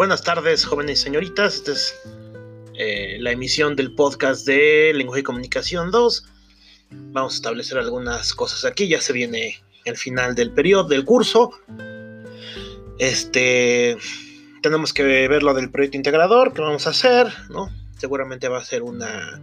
Buenas 0.00 0.22
tardes, 0.22 0.64
jóvenes 0.64 0.98
y 0.98 1.02
señoritas. 1.02 1.56
Esta 1.56 1.72
es 1.72 1.94
eh, 2.72 3.18
la 3.20 3.32
emisión 3.32 3.76
del 3.76 3.94
podcast 3.94 4.46
de 4.46 4.92
Lenguaje 4.94 5.20
y 5.20 5.24
Comunicación 5.24 5.90
2. 5.90 6.24
Vamos 7.12 7.34
a 7.34 7.36
establecer 7.36 7.76
algunas 7.76 8.32
cosas 8.32 8.64
aquí. 8.64 8.88
Ya 8.88 9.02
se 9.02 9.12
viene 9.12 9.62
el 9.84 9.98
final 9.98 10.34
del 10.34 10.52
periodo, 10.52 10.88
del 10.88 11.04
curso. 11.04 11.50
Este, 12.98 13.98
tenemos 14.62 14.94
que 14.94 15.02
ver 15.02 15.42
lo 15.42 15.52
del 15.52 15.70
proyecto 15.70 15.98
integrador 15.98 16.54
que 16.54 16.62
vamos 16.62 16.86
a 16.86 16.90
hacer, 16.90 17.26
¿no? 17.50 17.68
Seguramente 17.98 18.48
va 18.48 18.56
a 18.56 18.64
ser 18.64 18.82
una, 18.82 19.38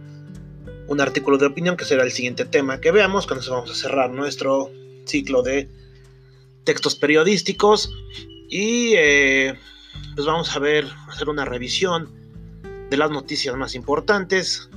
un 0.88 1.00
artículo 1.00 1.38
de 1.38 1.46
opinión 1.46 1.76
que 1.76 1.84
será 1.84 2.02
el 2.02 2.10
siguiente 2.10 2.44
tema 2.44 2.80
que 2.80 2.90
veamos. 2.90 3.28
Con 3.28 3.38
eso 3.38 3.52
vamos 3.52 3.70
a 3.70 3.76
cerrar 3.76 4.10
nuestro 4.10 4.72
ciclo 5.04 5.42
de 5.42 5.68
textos 6.64 6.96
periodísticos 6.96 7.94
y 8.50 8.94
eh, 8.96 9.56
pues 10.14 10.26
vamos 10.26 10.54
a 10.54 10.58
ver, 10.58 10.86
hacer 11.08 11.28
una 11.28 11.44
revisión 11.44 12.12
de 12.90 12.96
las 12.96 13.10
noticias 13.10 13.54
más 13.56 13.74
importantes 13.74 14.68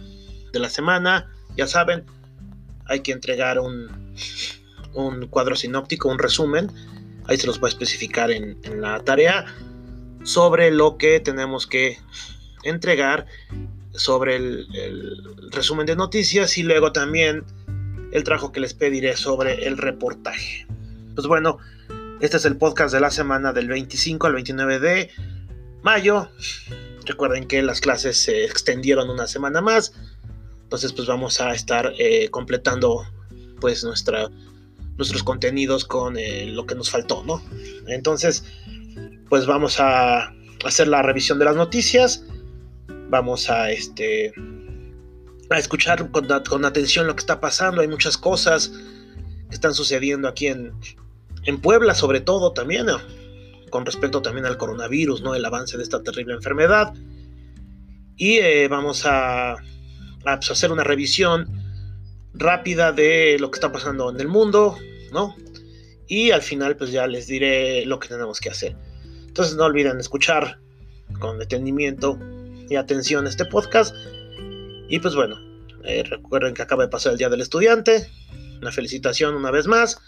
de 0.51 0.59
la 0.59 0.69
semana. 0.69 1.31
Ya 1.57 1.67
saben, 1.67 2.05
hay 2.85 3.01
que 3.01 3.11
entregar 3.11 3.59
un, 3.59 3.87
un 4.93 5.27
cuadro 5.27 5.55
sinóptico, 5.55 6.09
un 6.09 6.19
resumen. 6.19 6.71
Ahí 7.25 7.37
se 7.37 7.47
los 7.47 7.59
voy 7.59 7.67
a 7.67 7.71
especificar 7.71 8.31
en, 8.31 8.57
en 8.63 8.81
la 8.81 8.99
tarea 9.03 9.45
sobre 10.23 10.71
lo 10.71 10.97
que 10.97 11.19
tenemos 11.19 11.67
que 11.67 11.97
entregar 12.63 13.25
sobre 13.93 14.35
el, 14.35 14.67
el, 14.73 15.51
resumen 15.51 15.85
de 15.85 15.95
noticias 15.95 16.57
y 16.57 16.63
luego 16.63 16.91
también 16.91 17.43
el 18.11 18.23
trabajo 18.23 18.51
que 18.51 18.59
les 18.59 18.73
pediré 18.73 19.17
sobre 19.17 19.67
el 19.67 19.77
reportaje. 19.77 20.67
Pues 21.15 21.27
bueno, 21.27 21.57
este 22.21 22.37
es 22.37 22.45
el 22.45 22.55
podcast 22.55 22.93
de 22.93 22.99
la 22.99 23.09
semana 23.09 23.51
del 23.51 23.67
25 23.67 24.27
al 24.27 24.33
29 24.33 24.79
de 24.79 25.09
mayo. 25.81 26.29
Recuerden 27.05 27.47
que 27.47 27.63
las 27.63 27.81
clases 27.81 28.15
se 28.15 28.45
extendieron 28.45 29.09
una 29.09 29.25
semana 29.25 29.59
más. 29.59 29.93
Entonces 30.61 30.93
pues 30.93 31.07
vamos 31.07 31.41
a 31.41 31.51
estar 31.53 31.93
eh, 31.97 32.29
completando 32.29 33.03
pues 33.59 33.83
nuestra, 33.83 34.29
nuestros 34.97 35.23
contenidos 35.23 35.83
con 35.83 36.15
eh, 36.15 36.45
lo 36.45 36.67
que 36.67 36.75
nos 36.75 36.91
faltó, 36.91 37.23
¿no? 37.23 37.41
Entonces 37.87 38.43
pues 39.27 39.47
vamos 39.47 39.79
a 39.79 40.31
hacer 40.63 40.87
la 40.87 41.01
revisión 41.01 41.39
de 41.39 41.45
las 41.45 41.55
noticias. 41.55 42.23
Vamos 43.09 43.49
a 43.49 43.71
este 43.71 44.31
a 45.49 45.57
escuchar 45.57 46.11
con, 46.11 46.27
con 46.47 46.65
atención 46.65 47.07
lo 47.07 47.15
que 47.15 47.21
está 47.21 47.39
pasando. 47.39 47.81
Hay 47.81 47.87
muchas 47.87 48.15
cosas 48.15 48.71
que 49.49 49.55
están 49.55 49.73
sucediendo 49.73 50.27
aquí 50.27 50.47
en, 50.47 50.71
en 51.43 51.59
Puebla 51.59 51.95
sobre 51.95 52.21
todo 52.21 52.53
también, 52.53 52.87
con 53.69 53.85
respecto 53.85 54.21
también 54.21 54.45
al 54.45 54.57
coronavirus, 54.57 55.21
¿no? 55.21 55.35
El 55.35 55.45
avance 55.45 55.77
de 55.77 55.83
esta 55.83 56.03
terrible 56.03 56.33
enfermedad. 56.33 56.93
Y 58.17 58.37
eh, 58.37 58.67
vamos 58.67 59.05
a, 59.05 59.53
a 59.53 59.57
pues, 60.23 60.51
hacer 60.51 60.71
una 60.71 60.83
revisión 60.83 61.47
rápida 62.33 62.91
de 62.91 63.37
lo 63.39 63.49
que 63.51 63.57
está 63.57 63.71
pasando 63.71 64.09
en 64.09 64.19
el 64.19 64.27
mundo, 64.27 64.77
¿no? 65.11 65.35
Y 66.07 66.31
al 66.31 66.41
final 66.41 66.75
pues 66.75 66.91
ya 66.91 67.07
les 67.07 67.27
diré 67.27 67.85
lo 67.85 67.99
que 67.99 68.09
tenemos 68.09 68.39
que 68.39 68.49
hacer. 68.49 68.75
Entonces 69.27 69.55
no 69.55 69.65
olviden 69.65 69.99
escuchar 69.99 70.59
con 71.19 71.39
detenimiento 71.39 72.19
y 72.69 72.75
atención 72.75 73.27
este 73.27 73.45
podcast. 73.45 73.95
Y 74.89 74.99
pues 74.99 75.15
bueno, 75.15 75.37
eh, 75.85 76.03
recuerden 76.03 76.53
que 76.53 76.61
acaba 76.61 76.83
de 76.83 76.89
pasar 76.89 77.13
el 77.13 77.17
Día 77.17 77.29
del 77.29 77.41
Estudiante. 77.41 78.09
Una 78.61 78.71
felicitación 78.71 79.35
una 79.35 79.51
vez 79.51 79.67
más 79.67 79.99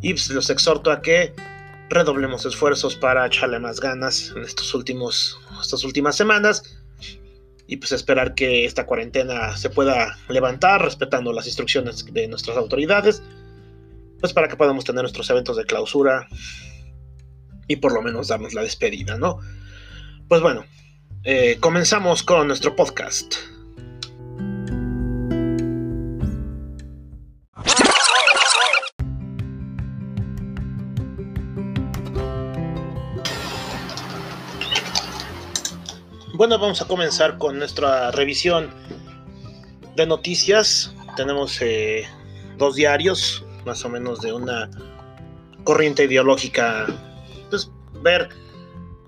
y 0.00 0.12
pues, 0.14 0.30
los 0.30 0.50
exhorto 0.50 0.90
a 0.90 1.02
que 1.02 1.34
redoblemos 1.88 2.44
esfuerzos 2.46 2.96
para 2.96 3.26
echarle 3.26 3.58
más 3.58 3.80
ganas 3.80 4.32
en 4.34 4.42
estos 4.42 4.74
últimos, 4.74 5.38
estas 5.60 5.84
últimas 5.84 6.16
semanas 6.16 6.78
y 7.66 7.76
pues 7.76 7.92
esperar 7.92 8.34
que 8.34 8.64
esta 8.64 8.86
cuarentena 8.86 9.56
se 9.56 9.70
pueda 9.70 10.18
levantar 10.28 10.82
respetando 10.82 11.32
las 11.32 11.46
instrucciones 11.46 12.04
de 12.12 12.28
nuestras 12.28 12.56
autoridades, 12.56 13.22
pues 14.20 14.32
para 14.32 14.48
que 14.48 14.56
podamos 14.56 14.84
tener 14.84 15.02
nuestros 15.02 15.28
eventos 15.30 15.56
de 15.56 15.64
clausura 15.64 16.26
y 17.68 17.76
por 17.76 17.92
lo 17.92 18.02
menos 18.02 18.28
darnos 18.28 18.54
la 18.54 18.62
despedida, 18.62 19.16
¿no? 19.16 19.38
Pues 20.28 20.40
bueno, 20.40 20.64
eh, 21.24 21.58
comenzamos 21.60 22.22
con 22.22 22.48
nuestro 22.48 22.74
podcast. 22.74 23.36
Bueno, 36.42 36.58
vamos 36.58 36.82
a 36.82 36.88
comenzar 36.88 37.38
con 37.38 37.56
nuestra 37.56 38.10
revisión 38.10 38.68
de 39.94 40.06
noticias. 40.06 40.92
Tenemos 41.14 41.62
eh, 41.62 42.04
dos 42.58 42.74
diarios, 42.74 43.44
más 43.64 43.84
o 43.84 43.88
menos 43.88 44.20
de 44.22 44.32
una 44.32 44.68
corriente 45.62 46.02
ideológica. 46.02 46.86
Pues 47.48 47.70
ver, 48.02 48.28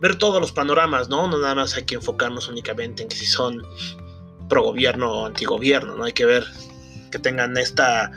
ver 0.01 0.17
todos 0.17 0.41
los 0.41 0.53
panoramas, 0.53 1.09
¿no? 1.09 1.27
No 1.27 1.41
nada 1.41 1.57
más 1.57 1.75
hay 1.75 1.83
que 1.83 1.97
enfocarnos 1.97 2.47
únicamente 2.47 3.03
en 3.03 3.09
que 3.09 3.17
si 3.17 3.27
son 3.27 3.67
pro 4.49 4.63
gobierno 4.63 5.11
o 5.11 5.27
antigobierno, 5.27 5.97
¿no? 5.97 6.05
Hay 6.05 6.13
que 6.13 6.27
ver 6.27 6.45
que 7.11 7.19
tengan 7.19 7.57
esta 7.57 8.13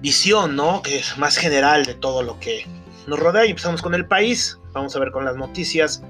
visión, 0.00 0.56
¿no? 0.56 0.82
Que 0.82 0.98
es 0.98 1.16
más 1.16 1.36
general 1.36 1.84
de 1.84 1.94
todo 1.94 2.24
lo 2.24 2.40
que 2.40 2.66
nos 3.06 3.20
rodea. 3.20 3.46
Y 3.46 3.50
empezamos 3.50 3.80
con 3.82 3.94
el 3.94 4.04
país. 4.04 4.58
Vamos 4.72 4.96
a 4.96 4.98
ver 4.98 5.12
con 5.12 5.24
las 5.24 5.36
noticias 5.36 6.02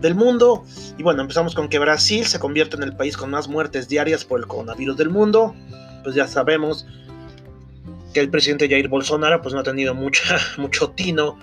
del 0.00 0.14
mundo. 0.14 0.64
Y 0.96 1.02
bueno, 1.02 1.22
empezamos 1.22 1.54
con 1.54 1.68
que 1.68 1.78
Brasil 1.78 2.26
se 2.26 2.38
convierte 2.38 2.76
en 2.76 2.82
el 2.82 2.94
país 2.94 3.16
con 3.16 3.30
más 3.30 3.48
muertes 3.48 3.88
diarias 3.88 4.24
por 4.24 4.40
el 4.40 4.46
coronavirus 4.46 4.96
del 4.96 5.10
mundo. 5.10 5.54
Pues 6.02 6.14
ya 6.14 6.26
sabemos 6.26 6.86
que 8.12 8.20
el 8.20 8.30
presidente 8.30 8.68
Jair 8.68 8.88
Bolsonaro 8.88 9.42
pues 9.42 9.54
no 9.54 9.60
ha 9.60 9.64
tenido 9.64 9.94
mucha, 9.94 10.38
mucho 10.58 10.90
tino 10.90 11.38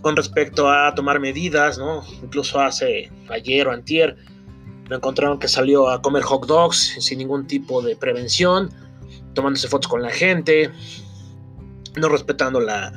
con 0.00 0.16
respecto 0.16 0.70
a 0.70 0.94
tomar 0.94 1.20
medidas, 1.20 1.78
¿no? 1.78 2.02
Incluso 2.22 2.60
hace 2.60 3.10
ayer 3.28 3.68
o 3.68 3.72
antier 3.72 4.16
me 4.88 4.96
encontraron 4.96 5.38
que 5.38 5.46
salió 5.46 5.88
a 5.88 6.02
comer 6.02 6.22
hot 6.22 6.46
dogs 6.46 6.96
sin 6.98 7.18
ningún 7.18 7.46
tipo 7.46 7.80
de 7.80 7.94
prevención, 7.94 8.70
tomándose 9.34 9.68
fotos 9.68 9.88
con 9.88 10.02
la 10.02 10.10
gente, 10.10 10.70
no 11.96 12.08
respetando 12.08 12.58
la, 12.60 12.92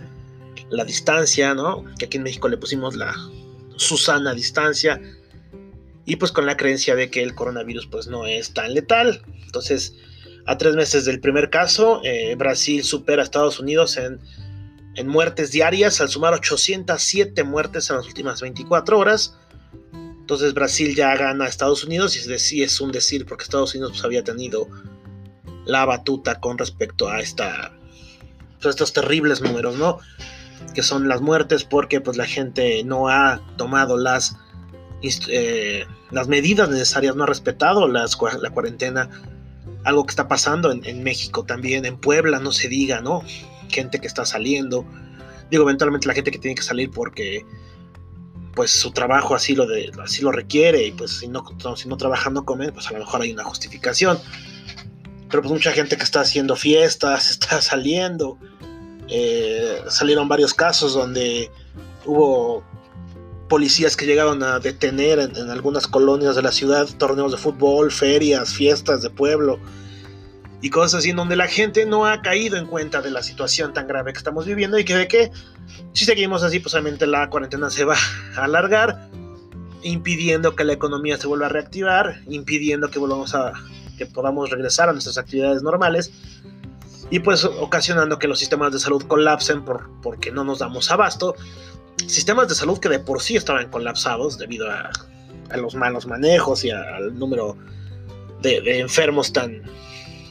la 0.72 0.86
distancia, 0.86 1.54
¿no? 1.54 1.84
Que 2.00 2.06
aquí 2.06 2.18
en 2.18 2.24
México 2.24 2.48
le 2.48 2.58
pusimos 2.58 2.96
la, 2.96 3.14
Susana 3.78 4.34
distancia 4.34 5.02
y 6.06 6.18
pues 6.18 6.32
con 6.32 6.46
la 6.46 6.58
creencia 6.58 6.96
de 6.96 7.10
que 7.10 7.24
el 7.24 7.36
coronavirus 7.36 7.88
pues 7.88 8.08
no 8.08 8.26
es 8.26 8.54
tan 8.54 8.74
letal. 8.74 9.22
Entonces, 9.46 9.96
a 10.46 10.58
tres 10.58 10.76
meses 10.76 11.06
del 11.06 11.20
primer 11.20 11.50
caso, 11.50 12.02
eh, 12.04 12.36
Brasil 12.36 12.84
supera 12.84 13.22
a 13.22 13.26
Estados 13.26 13.60
Unidos 13.60 13.98
en, 13.98 14.20
en, 14.96 15.08
muertes 15.08 15.52
diarias 15.52 16.02
al 16.02 16.10
sumar 16.10 16.34
807 16.34 17.44
muertes 17.44 17.90
en 17.90 17.98
las 17.98 18.06
últimas 18.06 18.42
24 18.42 19.00
horas. 19.00 19.38
Entonces 20.24 20.54
Brasil 20.54 20.96
ya 20.96 21.16
gana 21.18 21.46
a 21.46 21.48
Estados 21.50 21.84
Unidos 21.84 22.16
y 22.16 22.62
es, 22.62 22.82
un 22.82 22.92
decir 22.94 23.26
porque 23.26 23.44
Estados 23.44 23.74
Unidos 23.76 23.92
pues, 23.92 24.06
había 24.06 24.24
tenido 24.24 24.70
la 25.66 25.86
batuta 25.86 26.40
con 26.40 26.58
respecto 26.58 27.10
a 27.10 27.20
esta, 27.20 27.74
pues, 28.62 28.72
estos 28.72 28.94
terribles 28.94 29.42
números, 29.42 29.76
¿no? 29.76 30.00
Que 30.74 30.84
son 30.84 31.08
las 31.08 31.22
muertes 31.22 31.64
porque 31.64 32.02
pues 32.02 32.18
la 32.18 32.26
gente 32.26 32.84
no 32.84 33.08
ha 33.08 33.42
tomado 33.58 33.98
las, 33.98 34.38
eh, 35.30 35.86
las 36.12 36.28
medidas 36.28 36.70
necesarias, 36.70 37.16
no 37.16 37.24
ha 37.24 37.28
respetado 37.28 37.88
las, 37.88 38.18
la 38.42 38.50
cuarentena, 38.50 39.10
algo 39.84 40.06
que 40.06 40.12
está 40.12 40.28
pasando 40.28 40.72
en, 40.72 40.84
en, 40.86 41.04
México 41.04 41.44
también, 41.44 41.86
en 41.86 41.98
Puebla, 41.98 42.40
no 42.40 42.52
se 42.52 42.70
diga, 42.70 43.02
¿no? 43.02 43.24
Gente 43.70 44.00
que 44.00 44.08
está 44.08 44.26
saliendo, 44.26 44.86
digo, 45.52 45.64
eventualmente 45.64 46.08
la 46.08 46.14
gente 46.14 46.32
que 46.32 46.40
tiene 46.40 46.56
que 46.56 46.64
salir 46.64 46.90
porque 46.92 47.46
pues 48.56 48.72
su 48.72 48.92
trabajo 48.92 49.36
así 49.36 49.56
lo, 49.56 49.66
de, 49.66 49.92
así 50.04 50.22
lo 50.22 50.32
requiere 50.32 50.86
y 50.88 50.92
pues 50.92 51.20
si 51.20 51.28
no, 51.28 51.44
si 51.76 51.88
no 51.88 51.98
trabajan 51.98 52.34
no 52.34 52.46
pues 52.46 52.88
a 52.88 52.94
lo 52.94 53.00
mejor 53.00 53.22
hay 53.22 53.32
una 53.32 53.44
justificación. 53.44 54.20
Pero 55.30 55.42
pues 55.42 55.52
mucha 55.52 55.72
gente 55.72 55.98
que 55.98 56.04
está 56.04 56.22
haciendo 56.22 56.56
fiestas, 56.56 57.32
está 57.32 57.62
saliendo, 57.62 58.38
eh, 59.16 59.84
salieron 59.90 60.28
varios 60.28 60.56
casos 60.56 60.96
donde 60.96 61.52
hubo 62.04 62.64
policías 63.48 63.96
que 63.96 64.08
llegaron 64.08 64.42
a 64.42 64.60
detener 64.60 65.20
en, 65.20 65.52
algunas 65.52 65.86
colonias 65.86 66.36
de 66.36 66.42
la 66.42 66.52
ciudad 66.52 66.88
torneos 66.98 67.32
de 67.32 67.38
fútbol, 67.38 67.92
ferias, 67.92 68.56
fiestas 68.56 69.04
de 69.04 69.12
pueblo 69.12 69.60
y 70.64 70.72
cosas 70.72 70.96
así 70.96 71.12
en 71.12 71.18
donde 71.18 71.36
la 71.36 71.48
gente 71.48 71.86
no 71.86 72.08
ha 72.08 72.24
caído 72.24 72.58
en 72.58 72.66
cuenta 72.66 73.04
de 73.04 73.12
la 73.12 73.22
situación 73.22 73.72
tan 73.72 73.86
grave 73.86 74.14
que 74.14 74.18
estamos 74.18 74.48
viviendo 74.48 74.80
y 74.80 74.84
que 74.84 74.96
de 74.96 75.08
que 75.08 75.32
si 75.92 76.06
seguimos 76.06 76.42
así, 76.42 76.60
pues 76.60 76.76
la 77.02 77.30
cuarentena 77.30 77.70
se 77.70 77.86
va 77.86 77.96
a 78.36 78.46
alargar, 78.46 79.10
impidiendo 79.84 80.56
que 80.56 80.64
la 80.64 80.74
economía 80.74 81.18
se 81.18 81.28
vuelva 81.28 81.46
a 81.46 81.50
reactivar, 81.50 82.22
impidiendo 82.28 82.90
que 82.90 82.98
volvamos 82.98 83.36
a 83.36 83.54
que 83.96 84.08
podamos 84.08 84.50
regresar 84.50 84.90
a 84.90 84.94
nuestras 84.94 85.20
actividades 85.20 85.62
normales 85.62 86.12
y 87.14 87.20
pues 87.20 87.46
ocasionando 87.46 88.18
que 88.18 88.28
los 88.28 88.40
sistemas 88.40 88.74
de 88.74 88.80
salud 88.80 89.04
colapsen 89.04 89.64
por, 89.64 89.88
porque 90.02 90.32
no 90.32 90.44
nos 90.44 90.58
damos 90.58 90.90
abasto 90.90 91.36
sistemas 92.08 92.48
de 92.48 92.56
salud 92.56 92.80
que 92.80 92.90
de 92.90 92.98
por 92.98 93.22
sí 93.22 93.36
estaban 93.36 93.70
colapsados 93.70 94.40
debido 94.40 94.68
a, 94.68 94.90
los 95.56 95.76
malos 95.76 96.08
manejos 96.08 96.66
y 96.66 96.72
al 96.72 97.20
número 97.20 97.56
de, 98.42 98.80
enfermos 98.80 99.32
tan, 99.32 99.62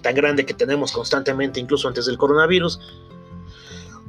tan 0.03 0.17
grande 0.17 0.45
que 0.45 0.55
tenemos 0.55 0.91
constantemente, 0.91 1.61
incluso 1.61 1.87
antes 1.87 2.07
del 2.07 2.19
coronavirus. 2.19 2.81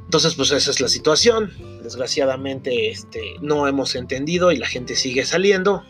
Entonces, 0.06 0.34
pues 0.34 0.50
esa 0.50 0.72
es 0.72 0.80
la 0.80 0.88
situación. 0.88 1.52
Desgraciadamente, 1.84 2.90
este, 2.90 3.36
no 3.40 3.68
hemos 3.68 3.94
entendido 3.94 4.50
y 4.50 4.56
la 4.56 4.66
gente 4.66 4.96
sigue 4.96 5.24
saliendo. 5.24 5.84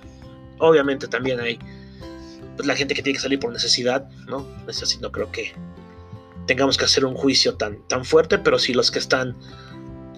Obviamente 0.58 1.08
también 1.08 1.40
hay 1.40 1.58
pues, 2.56 2.66
la 2.66 2.76
gente 2.76 2.94
que 2.94 3.02
tiene 3.02 3.16
que 3.16 3.22
salir 3.22 3.38
por 3.38 3.50
necesidad, 3.50 4.06
¿no? 4.26 4.46
Es 4.68 5.00
no 5.00 5.10
creo 5.10 5.32
que 5.32 5.54
tengamos 6.46 6.76
que 6.76 6.84
hacer 6.84 7.04
un 7.04 7.14
juicio 7.14 7.56
tan, 7.56 7.86
tan 7.88 8.04
fuerte, 8.04 8.38
pero 8.38 8.58
sí 8.58 8.74
los 8.74 8.90
que 8.90 8.98
están 8.98 9.36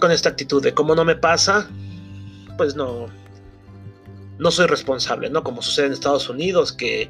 con 0.00 0.10
esta 0.10 0.28
actitud 0.30 0.62
de 0.62 0.74
como 0.74 0.94
no 0.94 1.04
me 1.04 1.16
pasa, 1.16 1.68
pues 2.56 2.74
no, 2.74 3.06
no 4.38 4.50
soy 4.50 4.66
responsable, 4.66 5.30
¿no? 5.30 5.42
Como 5.42 5.62
sucede 5.62 5.86
en 5.86 5.92
Estados 5.92 6.28
Unidos, 6.28 6.72
que 6.72 7.08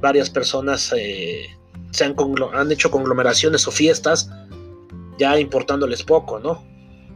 varias 0.00 0.30
personas 0.30 0.92
eh, 0.96 1.46
se 1.90 2.04
han, 2.04 2.14
han, 2.52 2.72
hecho 2.72 2.90
conglomeraciones 2.90 3.66
o 3.66 3.70
fiestas 3.70 4.30
ya 5.18 5.38
importándoles 5.38 6.02
poco, 6.02 6.38
¿no? 6.38 6.64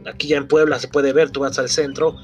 Aquí 0.05 0.27
ya 0.27 0.37
en 0.37 0.47
Puebla 0.47 0.79
se 0.79 0.87
puede 0.87 1.13
ver, 1.13 1.31
tú 1.31 1.41
vas 1.41 1.59
al 1.59 1.69
centro 1.69 2.15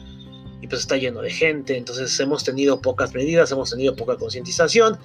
y 0.61 0.67
pues 0.67 0.81
está 0.81 0.95
lleno 0.95 1.21
de 1.21 1.29
gente, 1.29 1.77
entonces 1.77 2.17
hemos 2.19 2.43
tenido 2.43 2.79
pocas 2.81 3.13
medidas, 3.13 3.51
hemos 3.51 3.71
tenido 3.71 3.95
poca 3.95 4.15
concientización, 4.15 4.97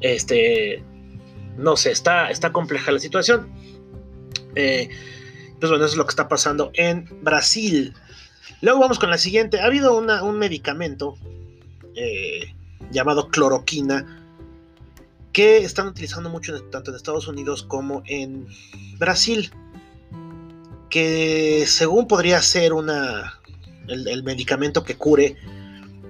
este, 0.00 0.82
no 1.56 1.76
sé, 1.76 1.90
está, 1.92 2.30
está 2.30 2.52
compleja 2.52 2.92
la 2.92 2.98
situación. 2.98 3.48
Eh, 4.54 4.88
pues 5.60 5.70
bueno, 5.70 5.84
eso 5.84 5.92
es 5.92 5.96
lo 5.96 6.04
que 6.04 6.10
está 6.10 6.28
pasando 6.28 6.70
en 6.74 7.08
Brasil. 7.22 7.94
Luego 8.60 8.80
vamos 8.80 8.98
con 8.98 9.10
la 9.10 9.18
siguiente. 9.18 9.60
Ha 9.60 9.66
habido 9.66 9.96
un 9.96 10.38
medicamento 10.38 11.16
eh, 11.96 12.54
llamado 12.90 13.28
cloroquina 13.28 14.20
que 15.32 15.58
están 15.58 15.88
utilizando 15.88 16.30
mucho 16.30 16.62
tanto 16.64 16.90
en 16.90 16.96
Estados 16.96 17.26
Unidos 17.28 17.62
como 17.62 18.02
en 18.06 18.46
Brasil. 18.98 19.50
Que 20.90 21.64
según 21.66 22.06
podría 22.06 22.40
ser 22.40 22.72
una, 22.72 23.40
el, 23.88 24.22
medicamento 24.22 24.84
que 24.84 24.96
cure 24.96 25.36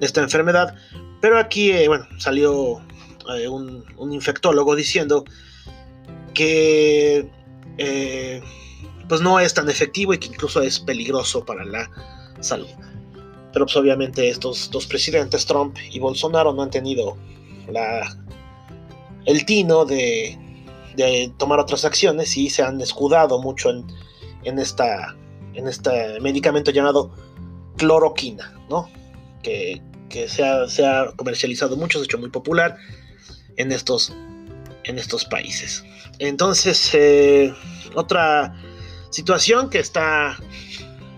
esta 0.01 0.21
enfermedad. 0.21 0.75
Pero 1.21 1.39
aquí, 1.39 1.71
eh, 1.71 1.89
bueno, 1.89 2.07
salió 2.19 2.83
eh, 3.37 3.49
un, 3.49 4.13
infectólogo 4.13 4.75
diciendo 4.77 5.25
que 6.35 7.29
pues 9.09 9.21
no 9.21 9.41
es 9.41 9.55
tan 9.55 9.69
efectivo 9.69 10.15
y 10.15 10.19
que 10.19 10.29
incluso 10.29 10.63
es 10.63 10.81
peligroso 10.81 11.45
para 11.45 11.65
la 11.65 11.91
salud. 12.41 12.69
Pero 13.53 13.67
pues 13.67 13.77
obviamente 13.77 14.29
estos 14.29 14.71
dos 14.71 14.87
presidentes, 14.87 15.47
Trump 15.47 15.77
y 15.91 15.99
Bolsonaro, 15.99 16.53
no 16.53 16.63
han 16.63 16.71
tenido 16.71 17.17
la, 17.69 18.17
el 19.27 19.45
tino 19.45 19.85
de, 19.85 20.39
tomar 21.39 21.59
otras 21.61 21.85
acciones 21.85 22.37
y 22.37 22.51
se 22.51 22.63
han 22.63 22.81
escudado 22.81 23.41
mucho 23.41 23.71
en, 23.71 24.59
esta, 24.59 25.17
en 25.55 25.69
este 25.69 26.21
medicamento 26.21 26.71
llamado 26.71 27.13
cloroquina, 27.77 28.55
¿no? 28.69 28.89
que, 29.43 29.83
se, 30.29 30.45
ha, 30.45 31.13
comercializado 31.17 31.77
mucho, 31.77 31.99
se 31.99 32.05
ha 32.05 32.07
hecho 32.07 32.19
muy 32.19 32.31
popular 32.31 32.77
en 33.57 33.73
estos, 33.73 34.13
en 34.85 34.99
estos 34.99 35.25
países. 35.25 35.85
Entonces, 36.19 36.91
eh, 36.95 37.55
otra 37.95 38.55
situación 39.11 39.71
que 39.71 39.79
está, 39.79 40.37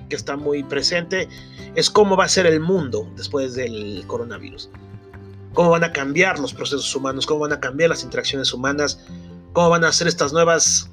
que 0.09 0.17
está 0.17 0.37
muy 0.37 0.63
presente 0.63 1.29
es 1.75 1.91
cómo 1.91 2.17
va 2.17 2.25
a 2.25 2.29
ser 2.29 2.47
el 2.47 2.61
mundo 2.61 3.11
después 3.17 3.55
del 3.55 4.05
coronavirus. 4.07 4.71
Cómo 5.53 5.71
van 5.71 5.85
a 5.85 5.93
cambiar 5.93 6.39
los 6.39 6.53
procesos 6.53 6.95
humanos, 6.95 7.27
cómo 7.27 7.41
van 7.41 7.53
a 7.53 7.61
cambiar 7.61 7.91
las 7.91 8.03
interacciones 8.03 8.53
humanas, 8.53 9.01
cómo 9.53 9.71
van 9.71 9.85
a 9.85 9.93
ser 9.93 10.07
estas 10.07 10.33
nuevas 10.33 10.91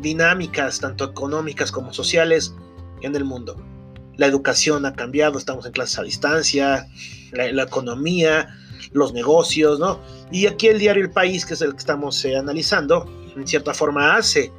dinámicas, 0.00 0.80
tanto 0.80 1.04
económicas 1.04 1.72
como 1.72 1.92
sociales, 1.94 2.54
en 3.02 3.16
el 3.16 3.24
mundo. 3.24 3.56
La 4.16 4.26
educación 4.26 4.86
ha 4.86 4.94
cambiado, 4.94 5.38
estamos 5.38 5.66
en 5.66 5.72
clases 5.72 5.98
a 5.98 6.02
distancia, 6.02 6.86
la, 7.32 7.62
economía, 7.62 8.48
los 8.92 9.12
negocios, 9.12 9.78
¿no? 9.78 10.00
Y 10.30 10.46
aquí 10.46 10.68
el 10.68 10.78
diario 10.78 11.02
El 11.02 11.10
País, 11.10 11.46
que 11.46 11.54
es 11.54 11.62
el 11.62 11.72
que 11.72 11.78
estamos 11.78 12.24
eh, 12.24 12.36
analizando, 12.36 13.06
en 13.36 13.46
cierta 13.46 13.72
forma 13.74 14.16
hace 14.16 14.52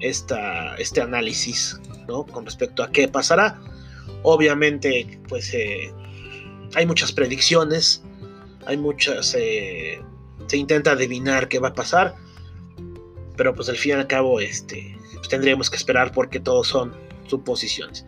esta, 0.00 0.76
este 0.76 1.00
análisis 1.00 1.80
¿no? 2.08 2.24
con 2.24 2.44
respecto 2.44 2.82
a 2.82 2.90
qué 2.90 3.08
pasará. 3.08 3.60
Obviamente, 4.22 5.20
pues 5.28 5.52
eh, 5.54 5.92
hay 6.74 6.86
muchas 6.86 7.12
predicciones, 7.12 8.02
hay 8.66 8.76
muchas, 8.76 9.34
eh, 9.38 10.00
se 10.46 10.56
intenta 10.56 10.92
adivinar 10.92 11.48
qué 11.48 11.58
va 11.58 11.68
a 11.68 11.74
pasar, 11.74 12.14
pero 13.36 13.54
pues 13.54 13.68
al 13.68 13.76
fin 13.76 13.92
y 13.92 13.94
al 13.94 14.06
cabo 14.06 14.40
este, 14.40 14.96
pues, 15.14 15.28
tendríamos 15.28 15.70
que 15.70 15.76
esperar 15.76 16.12
porque 16.12 16.40
todos 16.40 16.68
son 16.68 16.94
suposiciones. 17.26 18.04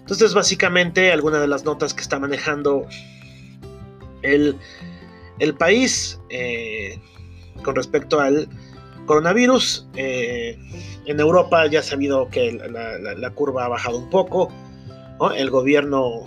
Entonces, 0.00 0.34
básicamente, 0.34 1.12
alguna 1.12 1.40
de 1.40 1.46
las 1.46 1.64
notas 1.64 1.94
que 1.94 2.02
está 2.02 2.18
manejando 2.18 2.86
el, 4.22 4.56
el 5.38 5.54
país 5.54 6.20
eh, 6.30 6.98
con 7.62 7.76
respecto 7.76 8.20
al 8.20 8.48
coronavirus. 9.06 9.86
Eh, 9.94 10.58
en 11.06 11.20
Europa 11.20 11.66
ya 11.66 11.80
ha 11.80 11.82
sabido 11.82 12.28
que 12.28 12.52
la, 12.52 13.30
curva 13.30 13.64
ha 13.64 13.68
bajado 13.68 13.98
un 13.98 14.08
poco. 14.10 14.52
El 15.36 15.50
gobierno 15.50 16.24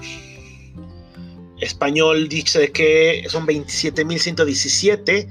español 1.60 2.28
dice 2.30 2.72
que 2.72 3.26
son 3.30 3.48
27.117 3.48 5.28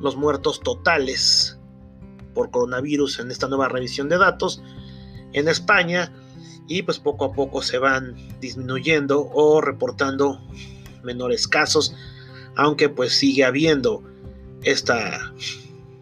los 0.00 0.16
muertos 0.16 0.60
totales 0.60 1.58
por 2.34 2.50
coronavirus 2.50 3.20
en 3.20 3.30
esta 3.30 3.48
nueva 3.48 3.68
revisión 3.68 4.08
de 4.08 4.18
datos 4.18 4.62
en 5.32 5.48
España 5.48 6.12
y 6.68 6.82
pues 6.82 6.98
poco 6.98 7.24
a 7.24 7.32
poco 7.32 7.62
se 7.62 7.78
van 7.78 8.14
disminuyendo 8.40 9.28
o 9.32 9.60
reportando 9.60 10.40
menores 11.02 11.46
casos 11.48 11.94
aunque 12.58 12.88
pues 12.88 13.12
sigue 13.12 13.44
habiendo 13.44 14.02
esta 14.64 15.32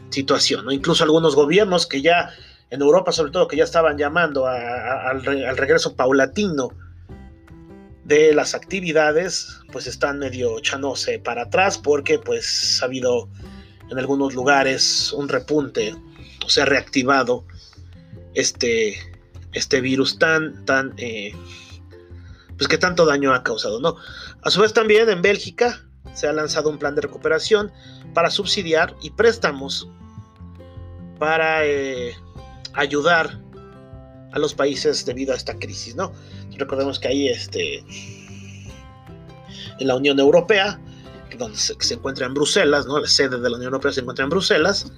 situación. 0.08 0.72
Incluso 0.72 1.04
algunos 1.04 1.36
gobiernos 1.36 1.86
que 1.86 2.00
ya, 2.00 2.30
en 2.70 2.80
Europa 2.80 3.12
sobre 3.12 3.30
todo, 3.30 3.46
que 3.46 3.58
ya 3.58 3.64
estaban 3.64 3.98
llamando 3.98 4.46
al, 4.46 5.22
regreso 5.22 5.94
paulatino 5.94 6.70
de 8.04 8.34
las 8.34 8.54
actividades, 8.54 9.60
pues 9.70 9.86
están 9.86 10.18
medio 10.18 10.58
echándose 10.58 11.18
para 11.18 11.42
atrás 11.42 11.76
porque 11.76 12.18
pues 12.18 12.78
ha 12.80 12.86
habido 12.86 13.28
en 13.90 13.98
algunos 13.98 14.34
lugares 14.34 15.12
un 15.12 15.28
repunte, 15.28 15.94
o 16.44 16.48
sea, 16.48 16.64
reactivado 16.64 17.44
este, 18.32 18.96
este 19.52 19.82
virus 19.82 20.18
tan, 20.18 20.64
tan, 20.64 20.94
eh, 20.96 21.34
pues 22.56 22.68
que 22.68 22.78
tanto 22.78 23.06
daño 23.06 23.34
ha 23.34 23.42
causado, 23.42 23.80
¿no? 23.80 23.96
A 24.42 24.50
su 24.50 24.60
vez 24.60 24.72
también 24.72 25.08
en 25.08 25.22
Bélgica 25.22 25.82
se 26.14 26.26
ha 26.26 26.32
lanzado 26.32 26.70
un 26.70 26.78
plan 26.78 26.94
de 26.94 27.02
recuperación 27.02 27.70
para 28.14 28.30
subsidiar 28.30 28.94
y 29.02 29.10
préstamos 29.10 29.88
para 31.18 31.66
eh, 31.66 32.14
ayudar 32.74 33.40
a 34.32 34.38
los 34.38 34.54
países 34.54 35.04
debido 35.04 35.32
a 35.32 35.36
esta 35.36 35.58
crisis, 35.58 35.94
¿no? 35.96 36.12
Recordemos 36.56 36.98
que 36.98 37.08
ahí 37.08 37.28
este, 37.28 37.84
en 39.78 39.86
la 39.86 39.96
Unión 39.96 40.18
Europea, 40.18 40.80
donde 41.38 41.58
se, 41.58 41.94
encuentra 41.94 42.26
en 42.26 42.34
Bruselas, 42.34 42.86
¿no? 42.86 42.98
La 42.98 43.08
sede 43.08 43.38
de 43.40 43.50
la 43.50 43.56
Unión 43.56 43.72
Europea 43.72 43.92
se 43.92 44.00
encuentra 44.00 44.24
en 44.24 44.30
Bruselas, 44.30 44.92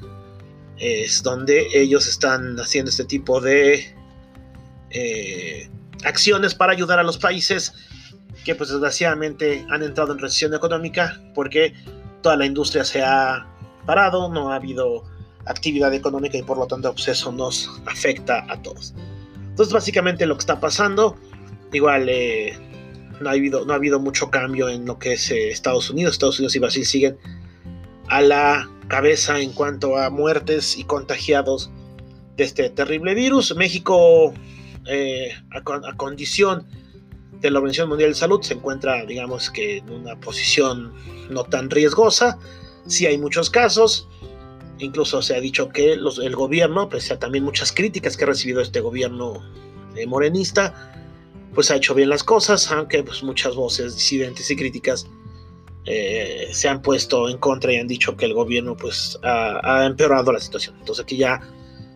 es 0.77 1.23
donde 1.23 1.67
ellos 1.75 2.07
están 2.07 2.59
haciendo 2.61 2.91
este 2.91 3.05
tipo 3.05 3.41
de 3.41 3.97
eh, 4.91 5.71
acciones 6.05 6.55
para 6.55 6.73
ayudar 6.73 6.99
a 6.99 7.03
los 7.03 7.19
países 7.19 7.73
que 8.45 8.55
pues 8.55 8.71
desgraciadamente 8.71 9.67
han 9.71 9.83
entrado 9.83 10.13
en 10.13 10.19
recesión 10.19 10.55
económica 10.55 11.21
porque 11.35 11.75
toda 12.23 12.37
la 12.37 12.47
industria 12.47 12.85
se 12.85 13.03
ha 13.03 13.47
parado, 13.87 14.29
no 14.29 14.53
ha 14.53 14.57
habido 14.57 15.05
actividad 15.47 15.93
económica 15.95 16.37
y 16.37 16.43
por 16.43 16.59
lo 16.59 16.67
tanto 16.67 16.93
pues 16.93 17.09
eso 17.09 17.33
nos 17.33 17.71
afecta 17.87 18.45
a 18.49 18.61
todos. 18.63 18.95
Entonces 19.51 19.73
básicamente 19.73 20.27
lo 20.27 20.37
que 20.37 20.41
está 20.41 20.61
pasando, 20.61 21.17
igual 21.73 22.09
eh, 22.09 22.57
no, 23.21 23.29
ha 23.29 23.33
habido, 23.33 23.65
no 23.65 23.73
ha 23.73 23.77
habido 23.77 23.99
mucho 23.99 24.31
cambio 24.31 24.69
en 24.69 24.87
lo 24.87 24.99
que 24.99 25.15
es 25.15 25.31
eh, 25.31 25.51
Estados 25.51 25.91
Unidos, 25.91 26.13
Estados 26.13 26.39
Unidos 26.39 26.55
y 26.57 26.59
Brasil 26.59 26.87
siguen 26.87 27.19
a 28.09 28.21
la 28.21 28.69
cabeza 28.89 29.41
en 29.41 29.53
cuanto 29.53 29.99
a 29.99 30.11
muertes 30.11 30.79
y 30.79 30.85
contagiados 30.85 31.71
de 32.37 32.45
este 32.45 32.71
terrible 32.71 33.15
virus. 33.15 33.55
México, 33.57 34.33
eh, 34.89 35.33
a, 35.53 35.59
a, 35.59 35.97
condición 35.97 36.67
de 37.41 37.51
la 37.51 37.59
Organización 37.59 37.91
Mundial 37.91 38.11
de 38.11 38.17
Salud, 38.17 38.43
se 38.43 38.55
encuentra, 38.55 39.05
digamos 39.07 39.51
que, 39.51 39.79
en 39.79 39.91
una 39.91 40.19
posición 40.19 40.93
no 41.31 41.45
tan 41.45 41.71
riesgosa. 41.71 42.39
Sí 42.87 43.07
hay 43.07 43.19
muchos 43.19 43.51
casos, 43.51 44.09
Incluso 44.79 45.23
se 45.23 45.35
ha 45.35 45.41
dicho 45.41 45.69
que 45.71 45.93
el 45.93 46.37
gobierno, 46.37 46.89
pese 46.89 47.15
a 47.15 47.19
también 47.19 47.45
muchas 47.45 47.73
críticas 47.73 48.17
que 48.17 48.25
ha 48.25 48.29
recibido 48.29 48.61
este 48.61 48.81
gobierno 48.81 49.43
eh, 49.97 50.07
morenista, 50.07 50.93
pues 51.55 51.71
ha 51.71 51.77
hecho 51.77 51.95
bien 51.95 52.09
las 52.09 52.23
cosas, 52.23 52.71
aunque 52.71 53.03
pues 53.03 53.23
muchas 53.25 53.57
voces 53.57 53.97
disidentes 53.97 54.49
y 54.51 54.57
críticas 54.57 55.09
eh, 55.85 56.49
se 56.53 56.69
han 56.69 56.81
puesto 56.81 57.29
en 57.29 57.39
contra 57.39 57.73
y 57.73 57.77
han 57.77 57.89
dicho 57.89 58.17
que 58.17 58.27
el 58.27 58.35
gobierno 58.35 58.77
pues 58.77 59.19
ha, 59.25 59.85
empeorado 59.85 60.33
la 60.33 60.39
situación. 60.39 60.77
Entonces 60.79 61.03
aquí 61.03 61.17
ya 61.17 61.41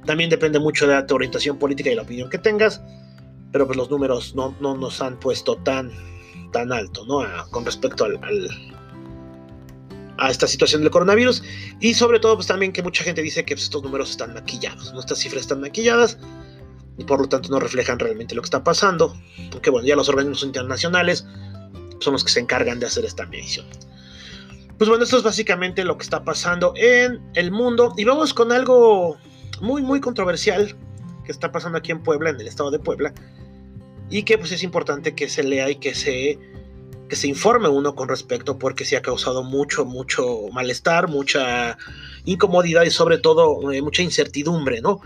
también 0.04 0.30
depende 0.30 0.58
mucho 0.58 0.86
de 0.86 1.02
tu 1.04 1.14
orientación 1.14 1.58
política 1.58 1.90
y 1.90 1.94
la 1.94 2.02
opinión 2.02 2.30
que 2.30 2.38
tengas, 2.38 2.82
pero 3.52 3.66
pues 3.66 3.76
los 3.76 3.90
números 3.90 4.34
no, 4.34 4.54
nos 4.60 5.00
han 5.00 5.18
puesto 5.18 5.56
tan, 5.56 5.90
tan 6.52 6.72
alto, 6.72 7.04
¿no? 7.06 7.20
con 7.50 7.64
respecto 7.64 8.04
al, 8.04 8.18
a 10.18 10.30
esta 10.30 10.46
situación 10.46 10.82
del 10.82 10.90
coronavirus 10.90 11.42
y 11.80 11.94
sobre 11.94 12.20
todo 12.20 12.36
pues 12.36 12.46
también 12.46 12.72
que 12.72 12.82
mucha 12.82 13.04
gente 13.04 13.22
dice 13.22 13.44
que 13.44 13.54
pues, 13.54 13.64
estos 13.64 13.82
números 13.82 14.10
están 14.10 14.34
maquillados, 14.34 14.92
¿no? 14.92 15.00
estas 15.00 15.18
cifras 15.18 15.42
están 15.42 15.60
maquilladas 15.60 16.18
y 16.98 17.04
por 17.04 17.20
lo 17.20 17.28
tanto 17.28 17.48
no 17.50 17.60
reflejan 17.60 17.98
realmente 17.98 18.34
lo 18.34 18.42
que 18.42 18.46
está 18.46 18.64
pasando, 18.64 19.16
porque 19.50 19.70
bueno, 19.70 19.86
ya 19.86 19.96
los 19.96 20.08
organismos 20.08 20.42
internacionales 20.42 21.26
son 22.00 22.12
los 22.14 22.24
que 22.24 22.30
se 22.30 22.40
encargan 22.40 22.80
de 22.80 22.86
hacer 22.86 23.04
esta 23.04 23.26
medición. 23.26 23.66
Pues 24.76 24.88
bueno, 24.88 25.04
esto 25.04 25.16
es 25.16 25.22
básicamente 25.22 25.84
lo 25.84 25.96
que 25.96 26.02
está 26.02 26.24
pasando 26.24 26.72
en 26.76 27.20
el 27.34 27.52
mundo. 27.52 27.94
Y 27.96 28.04
vamos 28.04 28.34
con 28.34 28.50
algo 28.50 29.16
muy, 29.62 29.80
muy 29.80 30.00
controversial 30.00 30.76
que 31.24 31.32
está 31.32 31.52
pasando 31.52 31.78
aquí 31.78 31.92
en 31.92 32.02
Puebla, 32.02 32.30
en 32.30 32.40
el 32.40 32.48
estado 32.48 32.70
de 32.70 32.80
Puebla. 32.80 33.14
Y 34.10 34.24
que 34.24 34.36
pues 34.36 34.52
es 34.52 34.62
importante 34.62 35.14
que 35.14 35.28
se 35.28 35.44
lea 35.44 35.70
y 35.70 35.76
que 35.76 35.94
se, 35.94 36.38
que 37.08 37.16
se 37.16 37.28
informe 37.28 37.68
uno 37.68 37.94
con 37.94 38.08
respecto 38.08 38.58
porque 38.58 38.84
sí 38.84 38.96
ha 38.96 39.02
causado 39.02 39.44
mucho, 39.44 39.84
mucho 39.84 40.48
malestar, 40.52 41.08
mucha 41.08 41.78
incomodidad 42.24 42.82
y 42.82 42.90
sobre 42.90 43.18
todo 43.18 43.72
eh, 43.72 43.80
mucha 43.80 44.02
incertidumbre, 44.02 44.80
¿no? 44.82 45.00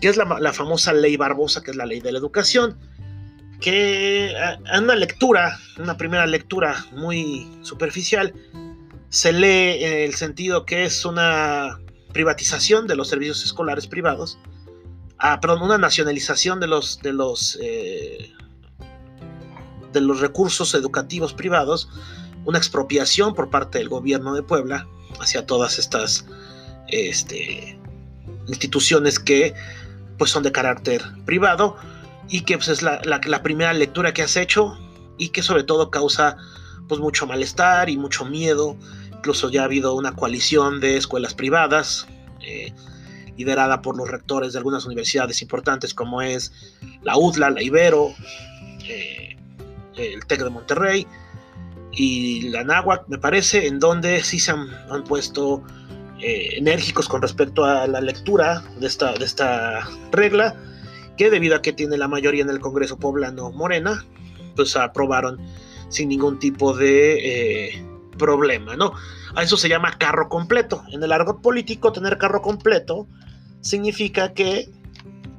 Que 0.00 0.08
es 0.08 0.16
la, 0.16 0.24
la 0.38 0.52
famosa 0.52 0.92
ley 0.92 1.16
Barbosa, 1.16 1.62
que 1.62 1.70
es 1.70 1.76
la 1.76 1.86
ley 1.86 2.00
de 2.00 2.12
la 2.12 2.18
educación 2.18 2.78
que 3.60 4.30
en 4.30 4.84
una 4.84 4.94
lectura, 4.94 5.58
una 5.78 5.96
primera 5.96 6.26
lectura 6.26 6.84
muy 6.92 7.48
superficial, 7.62 8.34
se 9.08 9.32
lee 9.32 9.82
en 9.82 9.92
el 10.00 10.14
sentido 10.14 10.66
que 10.66 10.84
es 10.84 11.06
una 11.06 11.80
privatización 12.14 12.86
de 12.86 12.96
los 12.96 13.08
servicios 13.08 13.44
escolares 13.44 13.86
privados, 13.86 14.38
ah, 15.18 15.38
perdón, 15.40 15.62
una 15.62 15.76
nacionalización 15.76 16.60
de 16.60 16.68
los, 16.68 17.00
de 17.00 17.12
los, 17.12 17.58
eh, 17.60 18.32
de 19.92 20.00
los 20.00 20.20
recursos 20.20 20.74
educativos 20.74 21.34
privados, 21.34 21.90
una 22.46 22.56
expropiación 22.56 23.34
por 23.34 23.50
parte 23.50 23.78
del 23.78 23.90
gobierno 23.90 24.34
de 24.34 24.42
Puebla 24.42 24.86
hacia 25.20 25.44
todas 25.44 25.78
estas 25.78 26.24
este, 26.88 27.78
instituciones 28.48 29.18
que 29.18 29.54
pues 30.18 30.30
son 30.30 30.42
de 30.42 30.52
carácter 30.52 31.02
privado 31.24 31.76
y 32.28 32.42
que 32.42 32.56
pues, 32.56 32.68
es 32.68 32.82
la, 32.82 33.42
primera 33.42 33.72
lectura 33.72 34.12
que 34.14 34.22
has 34.22 34.36
hecho 34.36 34.78
y 35.18 35.28
que 35.30 35.42
sobre 35.42 35.64
todo 35.64 35.90
causa 35.90 36.36
pues 36.88 37.00
mucho 37.00 37.26
malestar 37.26 37.88
y 37.88 37.96
mucho 37.96 38.24
miedo. 38.24 38.76
Incluso 39.24 39.48
ya 39.48 39.62
ha 39.62 39.64
habido 39.64 39.94
una 39.94 40.14
coalición 40.14 40.80
de 40.80 40.98
escuelas 40.98 41.32
privadas 41.32 42.06
eh, 42.42 42.74
liderada 43.38 43.80
por 43.80 43.96
los 43.96 44.10
rectores 44.10 44.52
de 44.52 44.58
algunas 44.58 44.84
universidades 44.84 45.40
importantes 45.40 45.94
como 45.94 46.20
es 46.20 46.52
la 47.00 47.16
UDLA, 47.16 47.48
la 47.48 47.62
Ibero, 47.62 48.12
eh, 48.86 49.38
el 49.96 50.26
TEC 50.26 50.42
de 50.42 50.50
Monterrey 50.50 51.06
y 51.90 52.50
la 52.50 52.64
NAHUAC, 52.64 53.08
me 53.08 53.16
parece, 53.16 53.66
en 53.66 53.78
donde 53.78 54.22
sí 54.22 54.38
se 54.38 54.50
han, 54.50 55.04
puesto 55.08 55.64
eh, 56.20 56.58
enérgicos 56.58 57.08
con 57.08 57.22
respecto 57.22 57.64
a 57.64 57.86
la 57.86 58.02
lectura 58.02 58.62
de 58.78 58.86
esta, 58.86 59.88
regla 60.12 60.54
que 61.16 61.30
debido 61.30 61.56
a 61.56 61.62
que 61.62 61.72
tiene 61.72 61.96
la 61.96 62.08
mayoría 62.08 62.42
en 62.42 62.50
el 62.50 62.60
Congreso 62.60 62.98
poblano 62.98 63.50
Morena, 63.52 64.04
pues 64.54 64.76
aprobaron 64.76 65.40
sin 65.88 66.10
ningún 66.10 66.38
tipo 66.38 66.74
de 66.74 67.93
problema, 68.16 68.76
¿no? 68.76 68.92
A 69.34 69.42
eso 69.42 69.56
se 69.56 69.68
llama 69.68 69.98
carro 69.98 70.28
completo. 70.28 70.82
En 70.90 71.02
el 71.02 71.12
argot 71.12 71.40
político, 71.40 71.92
tener 71.92 72.18
carro 72.18 72.42
completo 72.42 73.06
significa 73.60 74.32
que 74.32 74.70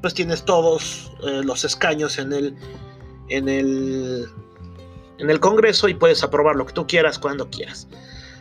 pues 0.01 0.13
tienes 0.13 0.43
todos 0.45 1.11
eh, 1.23 1.41
los 1.43 1.63
escaños 1.65 2.19
en 2.19 2.33
el, 2.33 2.55
en 3.29 3.49
el 3.49 4.27
en 5.17 5.29
el 5.29 5.39
Congreso 5.39 5.87
y 5.87 5.93
puedes 5.93 6.23
aprobar 6.23 6.55
lo 6.55 6.65
que 6.65 6.73
tú 6.73 6.87
quieras 6.87 7.19
cuando 7.19 7.49
quieras. 7.49 7.87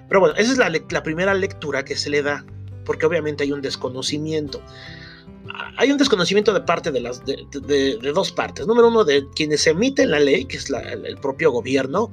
Pero 0.09 0.21
bueno, 0.21 0.35
esa 0.37 0.53
es 0.53 0.59
la, 0.93 1.03
primera 1.03 1.35
lectura 1.35 1.85
que 1.85 1.97
se 1.97 2.11
le 2.11 2.23
da, 2.23 2.45
porque 2.85 3.07
obviamente 3.07 3.45
hay 3.45 3.53
un 3.53 3.63
desconocimiento 3.63 4.61
hay 5.77 5.93
un 5.93 5.99
desconocimiento 5.99 6.53
de 6.55 6.63
parte 6.63 6.91
de 6.91 7.01
las 7.01 7.25
de, 7.25 7.99
dos 8.15 8.33
partes. 8.33 8.67
Número 8.67 8.89
uno, 8.89 9.05
de 9.05 9.27
quienes 9.37 9.67
emiten 9.67 10.11
la 10.11 10.19
ley, 10.19 10.47
que 10.47 10.57
es 10.57 10.71
el 10.71 11.17
propio 11.19 11.53
gobierno, 11.53 12.11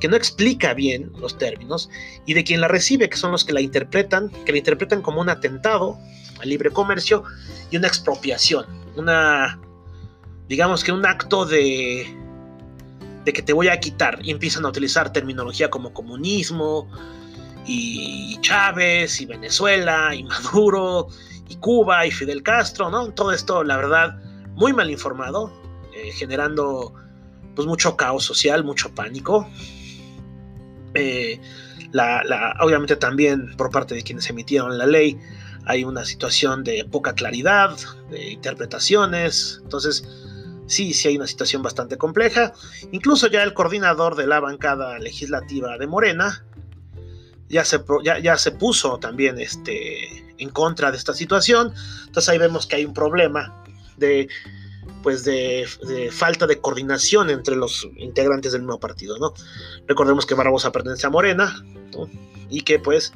que 0.00 0.08
no 0.08 0.16
explica 0.16 0.74
bien 0.74 1.12
los 1.18 1.38
términos, 1.38 1.90
y 2.26 2.34
de 2.34 2.44
quien 2.44 2.60
la 2.60 2.68
recibe, 2.68 3.08
que 3.08 3.16
son 3.16 3.32
los 3.32 3.44
que 3.44 3.52
la 3.52 3.60
interpretan, 3.60 4.30
que 4.44 4.52
la 4.52 4.58
interpretan 4.58 5.02
como 5.02 5.20
un 5.20 5.28
atentado 5.28 5.98
al 6.40 6.48
libre 6.48 6.70
comercio 6.70 7.24
y 7.70 7.76
una 7.76 7.88
expropiación, 7.88 8.66
una, 8.96 9.60
digamos 10.48 10.84
que 10.84 10.92
un 10.92 11.06
acto 11.06 11.46
de, 11.46 12.06
de 13.24 13.32
que 13.32 13.42
te 13.42 13.52
voy 13.52 13.68
a 13.68 13.80
quitar, 13.80 14.18
y 14.22 14.30
empiezan 14.30 14.64
a 14.66 14.68
utilizar 14.68 15.12
terminología 15.12 15.70
como 15.70 15.92
comunismo, 15.92 16.88
y 17.66 18.38
Chávez, 18.42 19.20
y 19.20 19.26
Venezuela, 19.26 20.14
y 20.14 20.22
Maduro, 20.22 21.08
y 21.48 21.56
Cuba 21.56 22.06
y 22.06 22.10
Fidel 22.10 22.42
Castro, 22.42 22.90
¿no? 22.90 23.10
Todo 23.10 23.32
esto, 23.32 23.64
la 23.64 23.76
verdad, 23.76 24.18
muy 24.54 24.72
mal 24.72 24.90
informado, 24.90 25.52
eh, 25.94 26.12
generando 26.12 26.94
pues 27.54 27.66
mucho 27.66 27.96
caos 27.96 28.24
social, 28.24 28.64
mucho 28.64 28.94
pánico. 28.94 29.48
Eh, 30.96 31.40
obviamente 32.60 32.96
también 32.96 33.56
por 33.56 33.70
parte 33.70 33.94
de 33.94 34.02
quienes 34.02 34.28
emitieron 34.28 34.76
la 34.76 34.86
ley 34.86 35.18
hay 35.66 35.84
una 35.84 36.04
situación 36.04 36.62
de 36.62 36.84
poca 36.84 37.14
claridad, 37.14 37.76
de 38.10 38.30
interpretaciones, 38.30 39.60
entonces 39.62 40.06
sí, 40.66 40.92
sí 40.94 41.08
hay 41.08 41.16
una 41.16 41.26
situación 41.26 41.62
bastante 41.62 41.98
compleja. 41.98 42.52
Incluso 42.92 43.26
ya 43.26 43.42
el 43.42 43.52
coordinador 43.52 44.14
de 44.14 44.26
la 44.26 44.40
bancada 44.40 44.98
legislativa 44.98 45.76
de 45.76 45.86
Morena 45.86 46.44
ya 47.48 47.64
se, 47.64 47.80
ya 48.22 48.36
se 48.36 48.52
puso 48.52 48.98
también 48.98 49.38
este, 49.38 50.24
en 50.38 50.50
contra 50.50 50.90
de 50.90 50.96
esta 50.96 51.14
situación. 51.14 51.72
Entonces 52.06 52.28
ahí 52.28 52.38
vemos 52.38 52.66
que 52.66 52.76
hay 52.76 52.84
un 52.84 52.94
problema 52.94 53.64
de 53.96 54.28
pues 55.06 55.22
de, 55.22 55.68
falta 56.10 56.48
de 56.48 56.60
coordinación 56.60 57.30
entre 57.30 57.54
los 57.54 57.88
integrantes 57.96 58.50
del 58.50 58.62
mismo 58.62 58.80
partido, 58.80 59.16
¿no? 59.18 59.34
Recordemos 59.86 60.26
que 60.26 60.34
Barbosa 60.34 60.72
pertenece 60.72 61.06
a 61.06 61.10
Morena, 61.10 61.64
Y 62.50 62.62
que 62.62 62.80
pues 62.80 63.12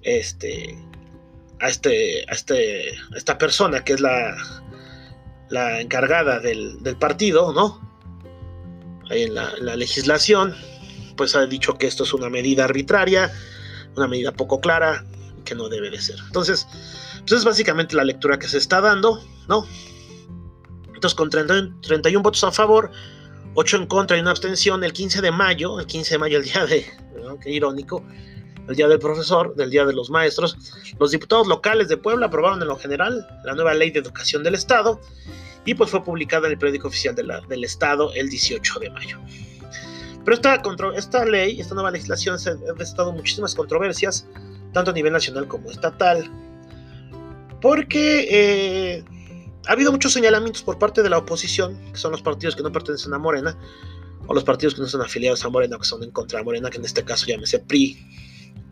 este 0.00 0.78
a 1.60 1.68
este 1.68 2.24
a 2.30 2.32
este 2.32 2.92
esta 3.14 3.36
persona 3.36 3.84
que 3.84 3.92
es 3.92 4.00
la 4.00 4.38
la 5.50 5.82
encargada 5.82 6.40
del, 6.40 6.96
partido, 6.98 7.52
¿no? 7.52 7.78
Ahí 9.10 9.24
en 9.24 9.34
la, 9.34 9.52
la 9.60 9.76
legislación, 9.76 10.54
pues 11.18 11.36
ha 11.36 11.44
dicho 11.44 11.76
que 11.76 11.88
esto 11.88 12.04
es 12.04 12.14
una 12.14 12.30
medida 12.30 12.64
arbitraria, 12.64 13.30
una 13.96 14.08
medida 14.08 14.32
poco 14.32 14.62
clara, 14.62 15.04
que 15.44 15.54
no 15.54 15.68
debe 15.68 15.90
de 15.90 16.00
ser. 16.00 16.16
Entonces, 16.26 16.66
pues 17.20 17.32
es 17.32 17.44
básicamente 17.44 17.96
la 17.96 18.04
lectura 18.04 18.38
que 18.38 18.48
se 18.48 18.56
está 18.56 18.80
dando, 18.80 19.22
¿no? 19.46 19.66
Entonces, 20.98 21.16
con 21.16 21.30
31 21.30 22.22
votos 22.24 22.42
a 22.42 22.50
favor, 22.50 22.90
8 23.54 23.76
en 23.76 23.86
contra 23.86 24.16
y 24.16 24.20
una 24.20 24.32
abstención, 24.32 24.82
el 24.82 24.92
15 24.92 25.20
de 25.20 25.30
mayo, 25.30 25.78
el 25.78 25.86
15 25.86 26.14
de 26.14 26.18
mayo, 26.18 26.38
el 26.38 26.44
día 26.44 26.66
de, 26.66 26.84
qué 27.40 27.50
irónico, 27.52 28.04
el 28.68 28.74
día 28.74 28.88
del 28.88 28.98
profesor, 28.98 29.54
del 29.54 29.70
día 29.70 29.84
de 29.84 29.92
los 29.92 30.10
maestros, 30.10 30.58
los 30.98 31.12
diputados 31.12 31.46
locales 31.46 31.86
de 31.86 31.98
Puebla 31.98 32.26
aprobaron 32.26 32.60
en 32.60 32.66
lo 32.66 32.76
general 32.76 33.24
la 33.44 33.54
nueva 33.54 33.74
ley 33.74 33.92
de 33.92 34.00
educación 34.00 34.42
del 34.42 34.56
Estado 34.56 35.00
y 35.64 35.74
pues 35.74 35.88
fue 35.88 36.02
publicada 36.02 36.48
en 36.48 36.54
el 36.54 36.58
periódico 36.58 36.88
oficial 36.88 37.14
del 37.14 37.62
Estado 37.62 38.12
el 38.14 38.28
18 38.28 38.80
de 38.80 38.90
mayo. 38.90 39.20
Pero 40.24 40.34
esta, 40.34 40.60
esta 40.96 41.24
ley, 41.24 41.60
esta 41.60 41.74
nueva 41.74 41.92
legislación, 41.92 42.34
ha 42.36 42.82
estado 42.82 43.12
muchísimas 43.12 43.54
controversias, 43.54 44.26
tanto 44.72 44.90
a 44.90 44.94
nivel 44.94 45.12
nacional 45.12 45.46
como 45.46 45.70
estatal, 45.70 46.28
porque 47.60 48.26
eh, 48.28 49.04
ha 49.68 49.72
habido 49.72 49.92
muchos 49.92 50.14
señalamientos 50.14 50.62
por 50.62 50.78
parte 50.78 51.02
de 51.02 51.10
la 51.10 51.18
oposición, 51.18 51.78
que 51.92 51.98
son 51.98 52.10
los 52.10 52.22
partidos 52.22 52.56
que 52.56 52.62
no 52.62 52.72
pertenecen 52.72 53.12
a 53.12 53.18
Morena, 53.18 53.56
o 54.26 54.32
los 54.32 54.42
partidos 54.42 54.74
que 54.74 54.80
no 54.80 54.86
son 54.88 55.02
afiliados 55.02 55.44
a 55.44 55.50
Morena, 55.50 55.76
que 55.76 55.84
son 55.84 56.02
en 56.02 56.10
contra 56.10 56.38
de 56.38 56.44
Morena, 56.46 56.70
que 56.70 56.78
en 56.78 56.86
este 56.86 57.04
caso 57.04 57.26
llámese 57.26 57.58
PRI, 57.58 57.98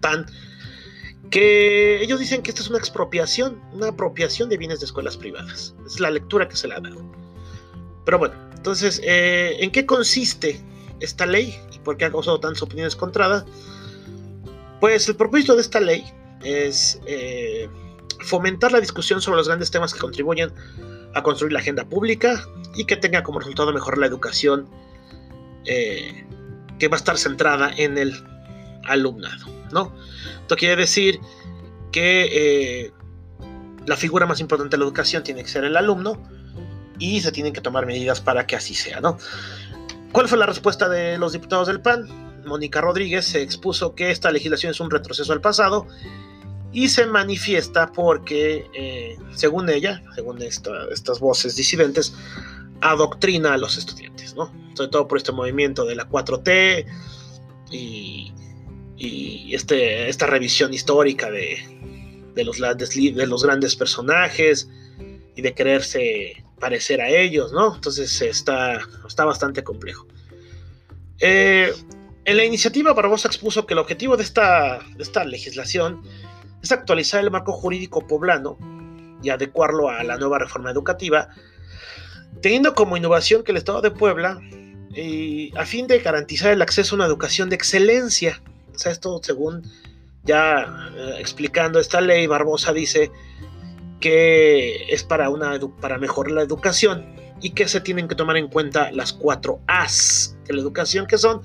PAN, 0.00 0.24
que 1.30 2.02
ellos 2.02 2.18
dicen 2.18 2.42
que 2.42 2.50
esta 2.50 2.62
es 2.62 2.70
una 2.70 2.78
expropiación, 2.78 3.60
una 3.74 3.88
apropiación 3.88 4.48
de 4.48 4.56
bienes 4.56 4.80
de 4.80 4.86
escuelas 4.86 5.18
privadas. 5.18 5.74
Es 5.86 6.00
la 6.00 6.10
lectura 6.10 6.48
que 6.48 6.56
se 6.56 6.66
le 6.66 6.74
ha 6.74 6.80
dado. 6.80 7.04
Pero 8.06 8.18
bueno, 8.18 8.34
entonces, 8.54 8.98
eh, 9.04 9.56
¿en 9.60 9.70
qué 9.72 9.84
consiste 9.84 10.58
esta 11.00 11.26
ley 11.26 11.54
y 11.72 11.78
por 11.80 11.98
qué 11.98 12.06
ha 12.06 12.10
causado 12.10 12.40
tantas 12.40 12.62
opiniones 12.62 12.96
contradas? 12.96 13.44
Pues 14.80 15.06
el 15.10 15.16
propósito 15.16 15.56
de 15.56 15.60
esta 15.60 15.80
ley 15.80 16.04
es 16.42 17.00
eh, 17.06 17.68
fomentar 18.20 18.72
la 18.72 18.80
discusión 18.80 19.20
sobre 19.20 19.38
los 19.38 19.48
grandes 19.48 19.70
temas 19.70 19.92
que 19.92 20.00
contribuyen 20.00 20.52
a 21.14 21.22
construir 21.22 21.52
la 21.52 21.60
agenda 21.60 21.84
pública 21.84 22.46
y 22.74 22.84
que 22.84 22.96
tenga 22.96 23.22
como 23.22 23.38
resultado 23.38 23.72
mejorar 23.72 23.98
la 23.98 24.06
educación 24.06 24.68
eh, 25.64 26.26
que 26.78 26.88
va 26.88 26.96
a 26.96 26.98
estar 26.98 27.16
centrada 27.16 27.70
en 27.76 27.98
el 27.98 28.14
alumnado, 28.84 29.46
¿no? 29.72 29.94
Esto 30.42 30.56
quiere 30.56 30.76
decir 30.76 31.20
que 31.90 32.28
eh, 32.86 32.92
la 33.86 33.96
figura 33.96 34.26
más 34.26 34.40
importante 34.40 34.76
de 34.76 34.78
la 34.78 34.84
educación 34.84 35.22
tiene 35.22 35.42
que 35.42 35.48
ser 35.48 35.64
el 35.64 35.76
alumno 35.76 36.22
y 36.98 37.20
se 37.20 37.32
tienen 37.32 37.52
que 37.52 37.60
tomar 37.60 37.86
medidas 37.86 38.20
para 38.20 38.46
que 38.46 38.56
así 38.56 38.74
sea, 38.74 39.00
¿no? 39.00 39.18
¿Cuál 40.12 40.28
fue 40.28 40.38
la 40.38 40.46
respuesta 40.46 40.88
de 40.88 41.18
los 41.18 41.32
diputados 41.32 41.66
del 41.66 41.80
PAN? 41.80 42.26
Mónica 42.46 42.80
Rodríguez 42.80 43.26
se 43.26 43.42
expuso 43.42 43.94
que 43.94 44.10
esta 44.10 44.30
legislación 44.30 44.70
es 44.70 44.80
un 44.80 44.90
retroceso 44.90 45.32
al 45.32 45.40
pasado 45.40 45.86
y 46.72 46.88
se 46.88 47.06
manifiesta 47.06 47.92
porque, 47.92 48.66
eh, 48.74 49.16
según 49.34 49.70
ella, 49.70 50.02
según 50.14 50.42
estas 50.42 51.20
voces 51.20 51.56
disidentes, 51.56 52.14
adoctrina 52.80 53.54
a 53.54 53.56
los 53.56 53.78
estudiantes, 53.78 54.34
¿no? 54.34 54.52
Sobre 54.74 54.90
todo 54.90 55.08
por 55.08 55.18
este 55.18 55.32
movimiento 55.32 55.84
de 55.84 55.96
la 55.96 56.08
4T 56.08 56.86
y, 57.70 58.32
este, 59.54 60.08
esta 60.08 60.26
revisión 60.26 60.74
histórica 60.74 61.30
de, 61.30 61.58
los, 62.44 62.58
de 62.58 63.26
los 63.26 63.44
grandes 63.44 63.76
personajes 63.76 64.68
y 65.34 65.42
de 65.42 65.54
quererse 65.54 66.44
parecer 66.58 67.00
a 67.00 67.08
ellos, 67.08 67.52
¿no? 67.52 67.74
Entonces 67.74 68.20
está, 68.22 68.80
está 69.06 69.24
bastante 69.24 69.62
complejo. 69.62 70.06
Eh, 71.20 71.72
en 72.24 72.36
la 72.36 72.44
iniciativa, 72.44 72.92
Barbosa 72.92 73.28
expuso 73.28 73.66
que 73.66 73.74
el 73.74 73.78
objetivo 73.78 74.16
de 74.16 74.24
esta, 74.24 74.80
de 74.96 75.02
esta 75.02 75.24
legislación 75.24 76.02
es 76.66 76.72
actualizar 76.72 77.22
el 77.22 77.30
marco 77.30 77.52
jurídico 77.52 78.06
poblano 78.06 78.58
y 79.22 79.30
adecuarlo 79.30 79.88
a 79.88 80.02
la 80.04 80.18
nueva 80.18 80.38
reforma 80.38 80.70
educativa, 80.70 81.28
teniendo 82.42 82.74
como 82.74 82.96
innovación 82.96 83.42
que 83.42 83.52
el 83.52 83.58
Estado 83.58 83.80
de 83.80 83.90
Puebla, 83.90 84.40
y 84.94 85.56
a 85.56 85.66
fin 85.66 85.86
de 85.86 85.98
garantizar 85.98 86.52
el 86.52 86.62
acceso 86.62 86.94
a 86.94 86.96
una 86.96 87.06
educación 87.06 87.48
de 87.50 87.56
excelencia, 87.56 88.42
o 88.74 88.78
sea, 88.78 88.92
esto 88.92 89.20
según 89.22 89.62
ya 90.24 90.90
eh, 90.96 91.16
explicando 91.18 91.78
esta 91.78 92.00
ley, 92.00 92.26
Barbosa 92.26 92.72
dice 92.72 93.10
que 94.00 94.86
es 94.92 95.02
para, 95.02 95.30
una, 95.30 95.58
para 95.80 95.98
mejorar 95.98 96.32
la 96.32 96.42
educación 96.42 97.14
y 97.40 97.50
que 97.50 97.68
se 97.68 97.80
tienen 97.80 98.08
que 98.08 98.14
tomar 98.14 98.36
en 98.36 98.48
cuenta 98.48 98.90
las 98.92 99.12
cuatro 99.12 99.60
A's 99.66 100.36
de 100.46 100.54
la 100.54 100.60
educación, 100.60 101.06
que 101.06 101.18
son 101.18 101.42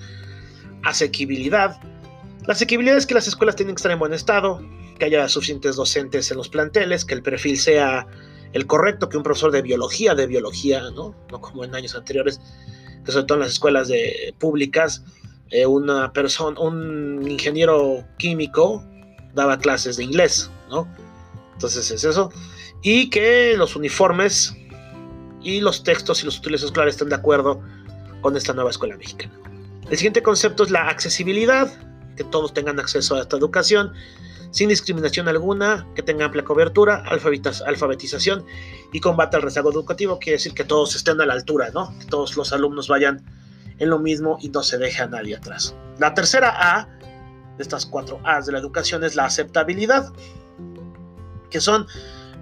asequibilidad. 0.83 1.79
La 2.47 2.53
asequibilidad 2.53 2.97
es 2.97 3.05
que 3.05 3.13
las 3.13 3.27
escuelas 3.27 3.55
tienen 3.55 3.75
que 3.75 3.79
estar 3.79 3.91
en 3.91 3.99
buen 3.99 4.13
estado, 4.13 4.61
que 5.01 5.05
haya 5.05 5.27
suficientes 5.27 5.77
docentes 5.77 6.29
en 6.29 6.37
los 6.37 6.47
planteles, 6.47 7.05
que 7.05 7.15
el 7.15 7.23
perfil 7.23 7.57
sea 7.57 8.05
el 8.53 8.67
correcto, 8.67 9.09
que 9.09 9.17
un 9.17 9.23
profesor 9.23 9.51
de 9.51 9.63
biología, 9.63 10.13
de 10.13 10.27
biología, 10.27 10.79
¿no? 10.91 11.15
No 11.31 11.41
como 11.41 11.63
en 11.63 11.73
años 11.73 11.95
anteriores, 11.95 12.39
que 13.03 13.11
sobre 13.11 13.25
todo 13.25 13.37
en 13.37 13.41
las 13.41 13.53
escuelas 13.53 13.91
públicas, 14.37 15.03
eh, 15.49 15.65
una 15.65 16.13
persona, 16.13 16.59
un 16.59 17.27
ingeniero 17.27 18.05
químico 18.19 18.85
daba 19.33 19.57
clases 19.57 19.97
de 19.97 20.03
inglés, 20.03 20.51
¿no? 20.69 20.87
Entonces 21.53 21.89
es 21.89 22.03
eso. 22.03 22.31
Y 22.83 23.09
que 23.09 23.55
los 23.57 23.75
uniformes 23.75 24.55
y 25.41 25.61
los 25.61 25.83
textos 25.83 26.21
y 26.21 26.25
los 26.25 26.37
útiles 26.37 26.61
escolares 26.61 26.93
estén 26.93 27.09
de 27.09 27.15
acuerdo 27.15 27.59
con 28.21 28.37
esta 28.37 28.53
nueva 28.53 28.69
escuela 28.69 28.95
mexicana. 28.97 29.33
El 29.89 29.97
siguiente 29.97 30.21
concepto 30.21 30.61
es 30.61 30.69
la 30.69 30.89
accesibilidad, 30.89 31.73
que 32.15 32.23
todos 32.23 32.53
tengan 32.53 32.79
acceso 32.79 33.15
a 33.15 33.21
esta 33.21 33.35
educación 33.35 33.93
sin 34.51 34.69
discriminación 34.69 35.27
alguna, 35.27 35.87
que 35.95 36.03
tenga 36.03 36.25
amplia 36.25 36.43
cobertura, 36.43 37.03
alfabetización 37.05 38.45
y 38.91 38.99
combate 38.99 39.37
al 39.37 39.41
rezago 39.41 39.71
educativo, 39.71 40.19
quiere 40.19 40.37
decir 40.37 40.53
que 40.53 40.63
todos 40.63 40.95
estén 40.95 41.19
a 41.21 41.25
la 41.25 41.33
altura, 41.33 41.69
¿no? 41.73 41.97
Que 41.99 42.05
todos 42.05 42.37
los 42.37 42.53
alumnos 42.53 42.87
vayan 42.87 43.23
en 43.79 43.89
lo 43.89 43.97
mismo 43.97 44.37
y 44.41 44.49
no 44.49 44.61
se 44.61 44.77
deje 44.77 45.01
a 45.01 45.07
nadie 45.07 45.35
atrás. 45.35 45.75
La 45.99 46.13
tercera 46.13 46.77
A 46.77 46.87
de 47.57 47.63
estas 47.63 47.85
cuatro 47.85 48.19
A's 48.23 48.45
de 48.45 48.51
la 48.51 48.59
educación 48.59 49.03
es 49.03 49.15
la 49.15 49.25
aceptabilidad 49.25 50.11
que 51.49 51.61
son 51.61 51.87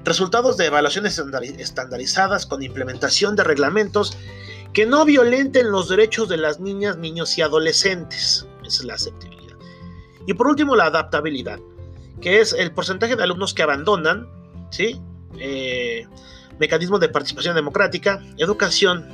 resultados 0.03 0.57
de 0.57 0.65
evaluaciones 0.65 1.21
estandarizadas 1.57 2.45
con 2.45 2.63
implementación 2.63 3.35
de 3.35 3.43
reglamentos 3.43 4.17
que 4.73 4.85
no 4.85 5.03
violenten 5.05 5.71
los 5.71 5.89
derechos 5.89 6.29
de 6.29 6.37
las 6.37 6.59
niñas, 6.59 6.97
niños 6.97 7.37
y 7.37 7.41
adolescentes. 7.41 8.47
Esa 8.63 8.81
es 8.81 8.85
la 8.85 8.93
aceptabilidad. 8.93 9.57
Y 10.27 10.33
por 10.33 10.47
último, 10.47 10.75
la 10.75 10.85
adaptabilidad, 10.85 11.59
que 12.21 12.41
es 12.41 12.53
el 12.53 12.71
porcentaje 12.71 13.15
de 13.15 13.23
alumnos 13.23 13.53
que 13.53 13.63
abandonan, 13.63 14.27
¿sí? 14.71 15.01
Eh, 15.39 16.07
mecanismos 16.59 16.99
de 16.99 17.09
participación 17.09 17.55
democrática, 17.55 18.21
educación 18.37 19.07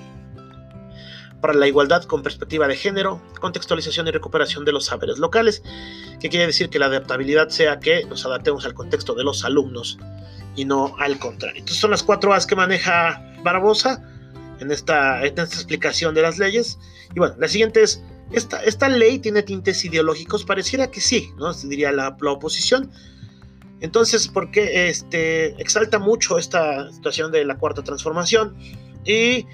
para 1.42 1.54
la 1.54 1.68
igualdad 1.68 2.04
con 2.06 2.24
perspectiva 2.24 2.68
de 2.68 2.76
género, 2.76 3.22
contextualización 3.40 4.08
y 4.08 4.12
recuperación 4.12 4.66
de 4.66 4.72
los 4.72 4.86
saberes 4.86 5.20
locales, 5.20 5.62
que 6.20 6.30
quiere 6.30 6.48
decir 6.48 6.70
que 6.70 6.80
la 6.80 6.88
adaptabilidad 6.88 7.50
sea 7.50 7.80
que 7.80 8.04
nos 8.06 8.26
adaptemos 8.26 8.66
al 8.66 8.74
contexto 8.74 9.14
de 9.14 9.24
los 9.24 9.46
alumnos 9.46 10.00
y 10.56 10.66
no 10.66 10.96
al 10.98 11.20
contrario. 11.20 11.60
Entonces 11.60 11.80
son 11.80 11.92
las 11.92 12.02
cuatro 12.02 12.34
A's 12.34 12.48
que 12.48 12.56
maneja 12.56 13.22
Barbosa 13.44 14.02
en 14.60 14.72
esta, 14.72 15.24
esta 15.24 15.44
explicación 15.44 16.16
de 16.16 16.24
las 16.24 16.40
leyes. 16.40 16.80
Y 17.14 17.20
bueno, 17.20 17.36
la 17.38 17.48
siguiente 17.48 17.84
es, 17.84 18.04
esta, 18.32 18.90
ley 18.90 19.20
tiene 19.20 19.44
tintes 19.44 19.84
ideológicos, 19.86 20.44
pareciera 20.44 20.90
que 20.90 21.02
sí, 21.02 21.32
¿no? 21.38 21.54
Se 21.54 21.68
diría 21.68 21.92
la, 21.92 22.10
oposición. 22.10 22.92
Entonces, 23.82 24.28
¿por 24.28 24.52
qué 24.52 24.90
este, 24.90 25.62
exalta 25.62 26.00
mucho 26.00 26.38
esta 26.38 26.92
situación 26.92 27.32
de 27.32 27.46
la 27.46 27.58
cuarta 27.58 27.84
transformación? 27.84 28.56
Y 29.06 29.46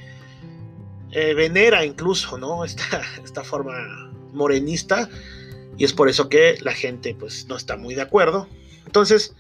eh, 1.11 1.33
venera 1.35 1.83
incluso, 1.83 2.37
¿no? 2.37 2.63
Esta, 2.65 3.01
esta 3.23 3.43
forma 3.43 3.73
morenista 4.33 5.09
y 5.77 5.83
es 5.83 5.93
por 5.93 6.09
eso 6.09 6.29
que 6.29 6.57
la 6.61 6.73
gente 6.73 7.15
pues 7.17 7.47
no 7.47 7.55
está 7.55 7.77
muy 7.77 7.95
de 7.95 8.01
acuerdo. 8.01 8.47
Entonces, 8.85 9.35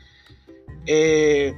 eh, 0.85 1.53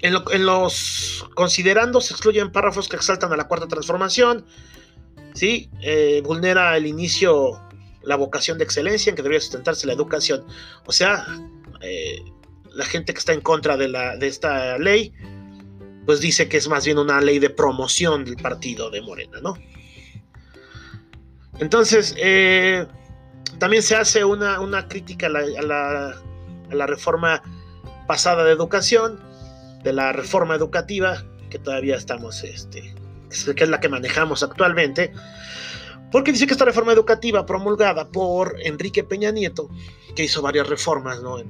en, 0.00 0.46
los 0.46 1.26
considerando 1.34 2.00
se 2.00 2.14
excluyen 2.14 2.52
párrafos 2.52 2.88
que 2.88 2.96
exaltan 2.96 3.32
a 3.32 3.36
la 3.36 3.48
cuarta 3.48 3.66
transformación, 3.66 4.46
¿sí? 5.38 5.70
Eh, 5.80 6.20
vulnera 6.24 6.76
el 6.76 6.86
inicio, 6.86 7.60
la 8.02 8.16
vocación 8.16 8.58
de 8.58 8.64
excelencia 8.64 9.10
en 9.10 9.16
que 9.16 9.22
debería 9.22 9.40
sustentarse 9.40 9.86
la 9.86 9.92
educación. 9.92 10.44
O 10.86 10.92
sea, 10.92 11.26
la 12.74 12.84
gente 12.84 13.12
que 13.12 13.18
está 13.18 13.32
en 13.32 13.40
contra 13.40 13.76
de, 13.76 13.88
la, 13.88 14.16
de 14.16 14.26
esta 14.26 14.78
ley, 14.78 15.12
pues 16.06 16.20
dice 16.20 16.48
que 16.48 16.56
es 16.56 16.68
más 16.68 16.84
bien 16.84 16.98
una 16.98 17.20
ley 17.20 17.38
de 17.38 17.50
promoción 17.50 18.24
del 18.24 18.36
partido 18.36 18.90
de 18.90 19.02
Morena, 19.02 19.40
¿no? 19.42 19.56
Entonces, 21.58 22.14
eh, 22.18 22.86
también 23.58 23.82
se 23.82 23.96
hace 23.96 24.24
una, 24.24 24.88
crítica 24.88 25.26
a 25.26 25.30
la, 25.30 26.86
reforma 26.86 27.42
pasada 28.06 28.44
de 28.44 28.52
educación, 28.52 29.20
de 29.82 29.92
la 29.92 30.12
reforma 30.12 30.54
educativa, 30.54 31.24
que 31.50 31.58
todavía 31.58 31.96
estamos, 31.96 32.44
este, 32.44 32.94
que 33.28 33.64
es 33.64 33.70
la 33.70 33.80
que 33.80 33.88
manejamos 33.88 34.42
actualmente, 34.42 35.12
porque 36.10 36.32
dice 36.32 36.46
que 36.46 36.52
esta 36.52 36.64
reforma 36.64 36.92
educativa 36.92 37.44
promulgada 37.44 38.08
por 38.08 38.56
Enrique 38.62 39.04
Peña 39.04 39.30
Nieto, 39.30 39.68
que 40.16 40.24
hizo 40.24 40.42
varias 40.42 40.68
reformas 40.68 41.22
¿no? 41.22 41.38
en, 41.38 41.46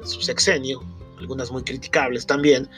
en 0.00 0.06
su 0.06 0.20
sexenio, 0.20 0.82
algunas 1.18 1.50
muy 1.50 1.62
criticables 1.62 2.26
también, 2.26 2.68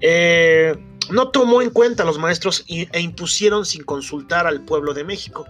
eh, 0.00 0.74
no 1.10 1.30
tomó 1.30 1.62
en 1.62 1.70
cuenta 1.70 2.02
a 2.02 2.06
los 2.06 2.18
maestros 2.18 2.64
e 2.68 3.00
impusieron 3.00 3.64
sin 3.64 3.84
consultar 3.84 4.46
al 4.46 4.62
pueblo 4.62 4.94
de 4.94 5.04
México. 5.04 5.46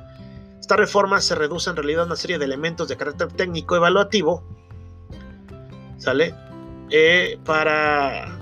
Esta 0.61 0.77
reforma 0.77 1.21
se 1.21 1.35
reduce 1.35 1.71
en 1.71 1.77
realidad 1.77 2.03
a 2.03 2.07
una 2.07 2.17
serie 2.17 2.39
de 2.39 2.45
elementos 2.45 2.89
de 2.89 2.97
carácter 2.97 3.29
técnico 3.29 3.77
evaluativo, 3.77 4.45
¿sale? 5.99 6.35
Eh, 6.91 7.39
para, 7.45 8.42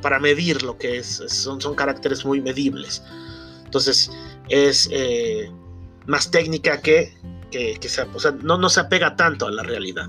para 0.00 0.18
medir 0.18 0.62
lo 0.62 0.76
que 0.78 0.98
es, 0.98 1.22
son, 1.28 1.60
son 1.60 1.74
caracteres 1.74 2.24
muy 2.24 2.40
medibles. 2.40 3.02
Entonces, 3.64 4.10
es 4.48 4.88
eh, 4.90 5.50
más 6.06 6.30
técnica 6.30 6.80
que, 6.80 7.14
que, 7.50 7.78
no, 8.42 8.58
no 8.58 8.68
se 8.68 8.80
apega 8.80 9.16
tanto 9.16 9.46
a 9.46 9.50
la 9.50 9.62
realidad. 9.62 10.08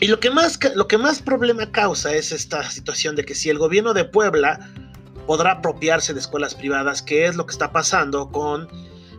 Y 0.00 0.08
lo 0.08 0.20
que, 0.20 0.30
más, 0.30 0.58
lo 0.74 0.88
que 0.88 0.98
más 0.98 1.22
problema 1.22 1.70
causa 1.72 2.14
es 2.14 2.32
esta 2.32 2.68
situación 2.70 3.16
de 3.16 3.24
que 3.24 3.34
si 3.34 3.48
el 3.48 3.58
gobierno 3.58 3.94
de 3.94 4.04
Puebla 4.04 4.70
podrá 5.26 5.52
apropiarse 5.52 6.12
de 6.12 6.20
escuelas 6.20 6.54
privadas, 6.54 7.02
¿qué 7.02 7.26
es 7.26 7.36
lo 7.36 7.46
que 7.46 7.52
está 7.52 7.72
pasando 7.72 8.30
con 8.30 8.68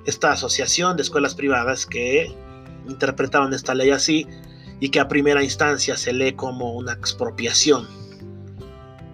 esta 0.05 0.31
asociación 0.31 0.95
de 0.95 1.03
escuelas 1.03 1.35
privadas 1.35 1.85
que 1.85 2.33
interpretaron 2.87 3.53
esta 3.53 3.73
ley 3.73 3.89
así 3.89 4.27
y 4.79 4.89
que 4.89 4.99
a 4.99 5.07
primera 5.07 5.43
instancia 5.43 5.97
se 5.97 6.13
lee 6.13 6.33
como 6.33 6.73
una 6.73 6.93
expropiación 6.93 8.06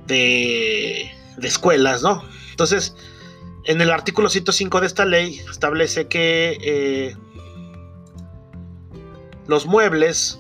de, 0.08 1.12
escuelas, 1.42 2.04
¿no? 2.04 2.24
Entonces, 2.52 2.96
en 3.66 3.82
el 3.82 3.92
artículo 3.92 4.30
105 4.30 4.82
de 4.82 4.88
esta 4.88 5.06
ley 5.06 5.40
establece 5.50 6.08
que 6.08 6.58
eh, 6.62 7.16
los 9.48 9.66
muebles 9.66 10.40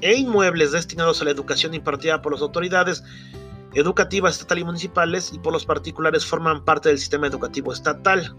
e 0.00 0.14
inmuebles 0.14 0.72
destinados 0.72 1.20
a 1.20 1.24
la 1.24 1.30
educación 1.30 1.74
impartida 1.74 2.22
por 2.22 2.32
las 2.32 2.42
autoridades 2.42 3.02
educativas 3.74 4.34
estatal 4.34 4.58
y 4.58 4.64
municipales 4.64 5.30
y 5.32 5.38
por 5.38 5.52
los 5.52 5.64
particulares 5.64 6.26
forman 6.26 6.64
parte 6.64 6.88
del 6.88 6.98
sistema 6.98 7.26
educativo 7.26 7.72
estatal. 7.72 8.36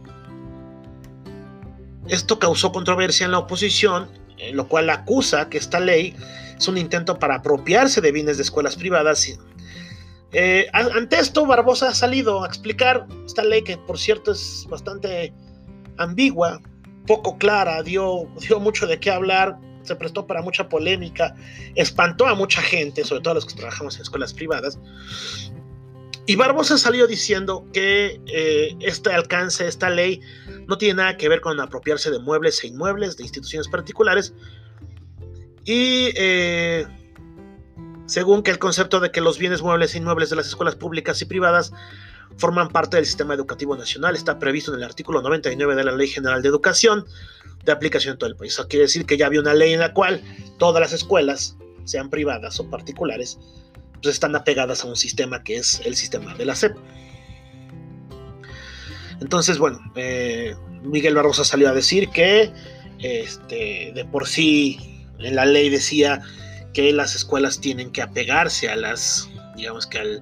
esto 2.07 2.39
causó 2.39 2.71
controversia 2.71 3.25
en 3.25 3.31
la 3.31 3.39
oposición, 3.39 4.09
en 4.37 4.57
lo 4.57 4.67
cual 4.67 4.89
acusa 4.89 5.49
que 5.49 5.57
esta 5.57 5.79
ley 5.79 6.15
es 6.57 6.67
un 6.67 6.77
intento 6.77 7.17
para 7.17 7.35
apropiarse 7.35 8.01
de 8.01 8.11
bienes 8.11 8.37
de 8.37 8.43
escuelas 8.43 8.75
privadas. 8.75 9.39
Eh, 10.34 10.67
ante 10.72 11.20
esto, 11.20 11.46
Barbosa 11.46 11.89
ha 11.89 11.94
salido 11.94 12.44
a 12.44 12.48
explicar 12.48 13.06
esta 13.26 13.44
ley 13.44 13.63
que, 13.63 13.78
por 13.78 14.00
cierto, 14.00 14.32
es 14.32 14.65
bastante 14.70 15.34
ambigua, 15.98 16.62
poco 17.06 17.38
clara, 17.38 17.84
dio, 17.84 18.26
mucho 18.60 18.88
de 18.88 19.00
qué 19.00 19.12
hablar, 19.12 19.58
se 19.84 19.96
prestó 19.96 20.26
para 20.28 20.41
mucha 20.41 20.70
polémica, 20.70 21.36
espantó 21.76 22.28
a 22.28 22.36
mucha 22.36 22.62
gente, 22.62 23.04
sobre 23.04 23.22
todo 23.22 23.32
a 23.32 23.36
los 23.36 23.46
que 23.46 23.56
trabajamos 23.56 23.96
en 23.96 24.04
escuelas 24.04 24.34
privadas. 24.34 24.80
Y 26.28 26.36
Barbosa 26.36 26.78
salió 26.78 27.08
diciendo 27.08 27.67
que 27.74 28.22
eh, 28.28 28.76
este 28.80 29.12
alcance, 29.12 29.67
esta 29.67 29.89
ley, 29.89 30.22
no 30.67 30.78
tiene 30.78 30.96
nada 30.96 31.17
que 31.17 31.28
ver 31.28 31.41
con 31.41 31.60
apropiarse 31.60 32.12
de 32.12 32.20
muebles 32.20 32.63
e 32.63 32.67
inmuebles 32.67 33.17
de 33.17 33.24
instituciones 33.24 33.67
particulares. 33.67 34.34
Y 35.65 36.12
eh, 36.15 36.88
según 38.12 38.43
que 38.43 38.52
el 38.52 38.60
concepto 38.60 39.00
de 39.00 39.10
que 39.10 39.21
los 39.21 39.38
bienes 39.38 39.62
muebles 39.62 39.95
e 39.95 40.00
inmuebles 40.00 40.30
de 40.30 40.36
las 40.36 40.45
escuelas 40.45 40.76
públicas 40.76 41.21
y 41.21 41.26
privadas 41.26 41.71
forman 42.36 42.67
parte 42.67 42.97
del 42.97 43.06
sistema 43.06 43.34
educativo 43.36 43.78
nacional 43.78 44.17
está 44.17 44.38
previsto 44.38 44.74
en 44.74 44.80
el 44.80 44.84
artículo 44.84 45.21
99 45.21 45.76
de 45.76 45.84
la 45.86 45.93
Ley 45.93 46.10
General 46.10 46.41
de 46.41 46.50
Educación 46.50 47.06
de 47.63 47.71
aplicación 47.71 48.13
en 48.13 48.17
todo 48.17 48.30
el 48.30 48.36
país. 48.36 48.52
Eso 48.52 48.67
quiere 48.67 48.84
decir 48.84 49.06
que 49.06 49.15
ya 49.15 49.28
había 49.28 49.39
una 49.39 49.54
ley 49.54 49.71
en 49.71 49.80
la 49.80 49.93
cual 49.93 50.21
todas 50.58 50.82
las 50.82 50.91
escuelas, 50.91 51.56
sean 51.86 52.10
privadas 52.10 52.60
o 52.60 52.69
particulares, 52.69 53.39
pues 54.04 54.15
están 54.15 54.36
apegadas 54.36 54.84
a 54.84 54.88
un 54.88 54.97
sistema 54.97 55.41
que 55.41 55.56
es 55.56 55.82
el 55.86 55.95
sistema 55.95 56.36
de 56.36 56.43
la 56.43 56.56
SEP. 56.56 56.76
Entonces, 59.21 59.58
bueno, 59.58 59.80
eh, 59.95 60.54
Miguel 60.84 61.15
Barrosa 61.15 61.45
salió 61.45 61.69
a 61.69 61.74
decir 61.74 62.10
que 62.10 62.52
este, 63.00 63.93
de 63.95 64.06
por 64.12 64.28
sí 64.28 65.06
en 65.19 65.36
la 65.36 65.45
ley 65.45 65.69
decía 65.69 66.21
que 66.73 66.91
las 66.93 67.15
escuelas 67.15 67.60
tienen 67.60 67.91
que 67.91 68.01
apegarse 68.01 68.69
a 68.69 68.75
las, 68.75 69.29
digamos 69.55 69.88
que 69.88 70.19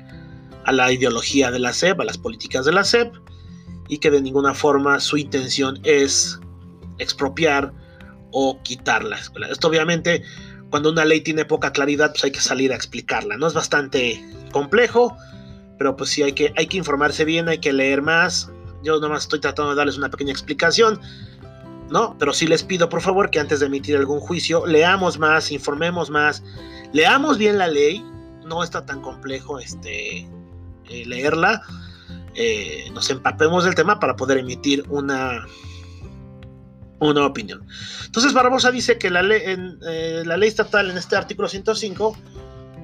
a 0.66 0.72
la 0.72 0.92
ideología 0.92 1.52
de 1.52 1.60
la 1.60 1.74
SEP, 1.74 2.00
a 2.00 2.06
las 2.06 2.18
políticas 2.18 2.66
de 2.66 2.72
la 2.72 2.84
SEP, 2.84 3.14
y 3.88 3.98
que 3.98 4.12
de 4.12 4.22
ninguna 4.22 4.54
forma 4.54 5.00
su 5.00 5.18
intención 5.18 5.80
es 5.84 6.40
expropiar 7.00 7.74
o 8.32 8.62
quitar 8.64 9.04
la 9.04 9.18
escuela. 9.18 9.48
Esto 9.48 9.68
obviamente, 9.68 10.24
cuando 10.70 10.92
una 10.92 11.06
ley 11.06 11.22
tiene 11.22 11.46
poca 11.46 11.72
claridad, 11.72 12.12
pues 12.12 12.24
hay 12.24 12.32
que 12.32 12.42
salir 12.42 12.72
a 12.72 12.76
explicarla. 12.76 13.38
No 13.38 13.48
es 13.48 13.54
bastante 13.54 14.24
complejo, 14.52 15.18
pero 15.78 15.96
pues 15.96 16.12
sí 16.12 16.22
hay 16.22 16.34
que, 16.34 16.54
hay 16.56 16.68
que 16.68 16.78
informarse 16.78 17.26
bien, 17.26 17.50
hay 17.50 17.58
que 17.58 17.74
leer 17.74 18.02
más. 18.02 18.52
Yo 18.84 19.00
nomás 19.00 19.24
estoy 19.24 19.40
tratando 19.40 19.72
de 19.72 19.78
darles 19.78 19.98
una 19.98 20.10
pequeña 20.10 20.32
explicación, 20.32 21.02
¿no? 21.90 22.16
Pero 22.18 22.34
sí 22.34 22.48
les 22.48 22.64
pido 22.64 22.90
por 22.90 23.02
favor 23.02 23.30
que 23.30 23.40
antes 23.40 23.60
de 23.60 23.66
emitir 23.66 23.98
algún 23.98 24.20
juicio, 24.20 24.66
leamos 24.66 25.20
más, 25.20 25.52
informemos 25.52 26.10
más, 26.10 26.44
leamos 26.94 27.38
bien 27.38 27.58
la 27.58 27.68
ley. 27.68 28.04
No 28.46 28.64
está 28.64 28.86
tan 28.86 29.02
complejo 29.02 29.60
este, 29.60 30.28
eh, 30.90 31.06
leerla. 31.06 31.62
Eh, 32.36 32.90
nos 32.94 33.10
empapemos 33.10 33.64
del 33.64 33.76
tema 33.76 34.00
para 34.00 34.16
poder 34.16 34.40
emitir 34.40 34.84
una, 34.90 35.46
una 37.00 37.26
opinión. 37.26 37.66
Entonces 38.06 38.34
Barbosa 38.34 38.72
dice 38.72 38.98
que 38.98 39.10
la 39.10 39.22
ley, 39.22 39.42
eh, 39.46 40.24
la 40.26 40.38
ley 40.38 40.50
estatal 40.50 40.90
en 40.90 40.98
este 40.98 41.16
artículo 41.16 41.48
105 41.48 42.18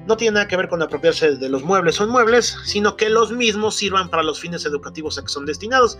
no 0.06 0.16
tiene 0.16 0.34
nada 0.34 0.48
que 0.48 0.56
ver 0.56 0.68
con 0.68 0.82
apropiarse 0.82 1.36
de 1.36 1.48
los 1.48 1.64
muebles 1.64 2.00
o 2.00 2.04
inmuebles, 2.04 2.56
sino 2.64 2.96
que 2.96 3.08
los 3.08 3.32
mismos 3.32 3.76
sirvan 3.76 4.08
para 4.08 4.22
los 4.22 4.38
fines 4.38 4.64
educativos 4.64 5.18
a 5.18 5.22
que 5.22 5.28
son 5.28 5.46
destinados. 5.46 5.98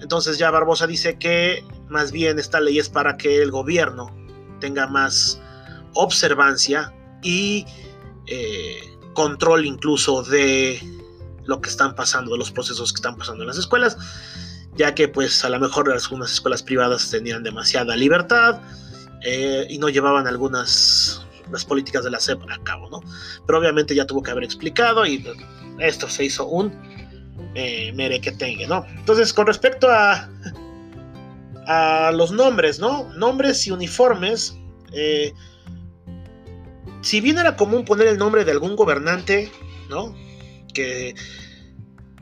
Entonces 0.00 0.38
ya 0.38 0.50
Barbosa 0.50 0.86
dice 0.86 1.18
que 1.18 1.64
más 1.90 2.12
bien 2.12 2.38
esta 2.38 2.60
ley 2.60 2.78
es 2.78 2.88
para 2.88 3.16
que 3.16 3.42
el 3.42 3.50
gobierno 3.50 4.14
tenga 4.60 4.86
más 4.86 5.40
observancia 5.94 6.92
y 7.22 7.66
eh, 8.26 8.80
control 9.14 9.66
incluso 9.66 10.22
de 10.22 10.80
lo 11.44 11.60
que 11.60 11.70
están 11.70 11.94
pasando, 11.94 12.32
de 12.32 12.38
los 12.38 12.50
procesos 12.50 12.92
que 12.92 12.96
están 12.96 13.16
pasando 13.16 13.42
en 13.42 13.48
las 13.48 13.58
escuelas 13.58 13.96
ya 14.78 14.94
que 14.94 15.08
pues 15.08 15.44
a 15.44 15.50
lo 15.50 15.58
mejor 15.58 15.90
algunas 15.90 16.32
escuelas 16.32 16.62
privadas 16.62 17.10
tenían 17.10 17.42
demasiada 17.42 17.96
libertad 17.96 18.60
eh, 19.22 19.66
y 19.68 19.78
no 19.78 19.88
llevaban 19.88 20.26
algunas 20.26 21.26
las 21.50 21.64
políticas 21.64 22.04
de 22.04 22.10
la 22.10 22.20
SEP 22.20 22.42
a 22.50 22.62
cabo, 22.62 22.88
¿no? 22.90 23.00
Pero 23.46 23.58
obviamente 23.58 23.94
ya 23.94 24.06
tuvo 24.06 24.22
que 24.22 24.30
haber 24.30 24.44
explicado 24.44 25.04
y 25.04 25.26
esto 25.78 26.08
se 26.08 26.24
hizo 26.24 26.46
un 26.46 26.72
eh, 27.54 27.92
mere 27.94 28.20
que 28.20 28.32
tenga, 28.32 28.66
¿no? 28.66 28.86
Entonces, 28.98 29.32
con 29.32 29.46
respecto 29.46 29.88
a, 29.90 30.28
a 31.68 32.10
los 32.12 32.32
nombres, 32.32 32.78
¿no? 32.78 33.12
Nombres 33.14 33.66
y 33.66 33.70
uniformes, 33.70 34.56
eh, 34.90 35.34
si 37.02 37.20
bien 37.20 37.36
era 37.36 37.56
común 37.56 37.84
poner 37.84 38.06
el 38.08 38.16
nombre 38.16 38.46
de 38.46 38.52
algún 38.52 38.74
gobernante, 38.74 39.52
¿no? 39.90 40.16
Que 40.72 41.14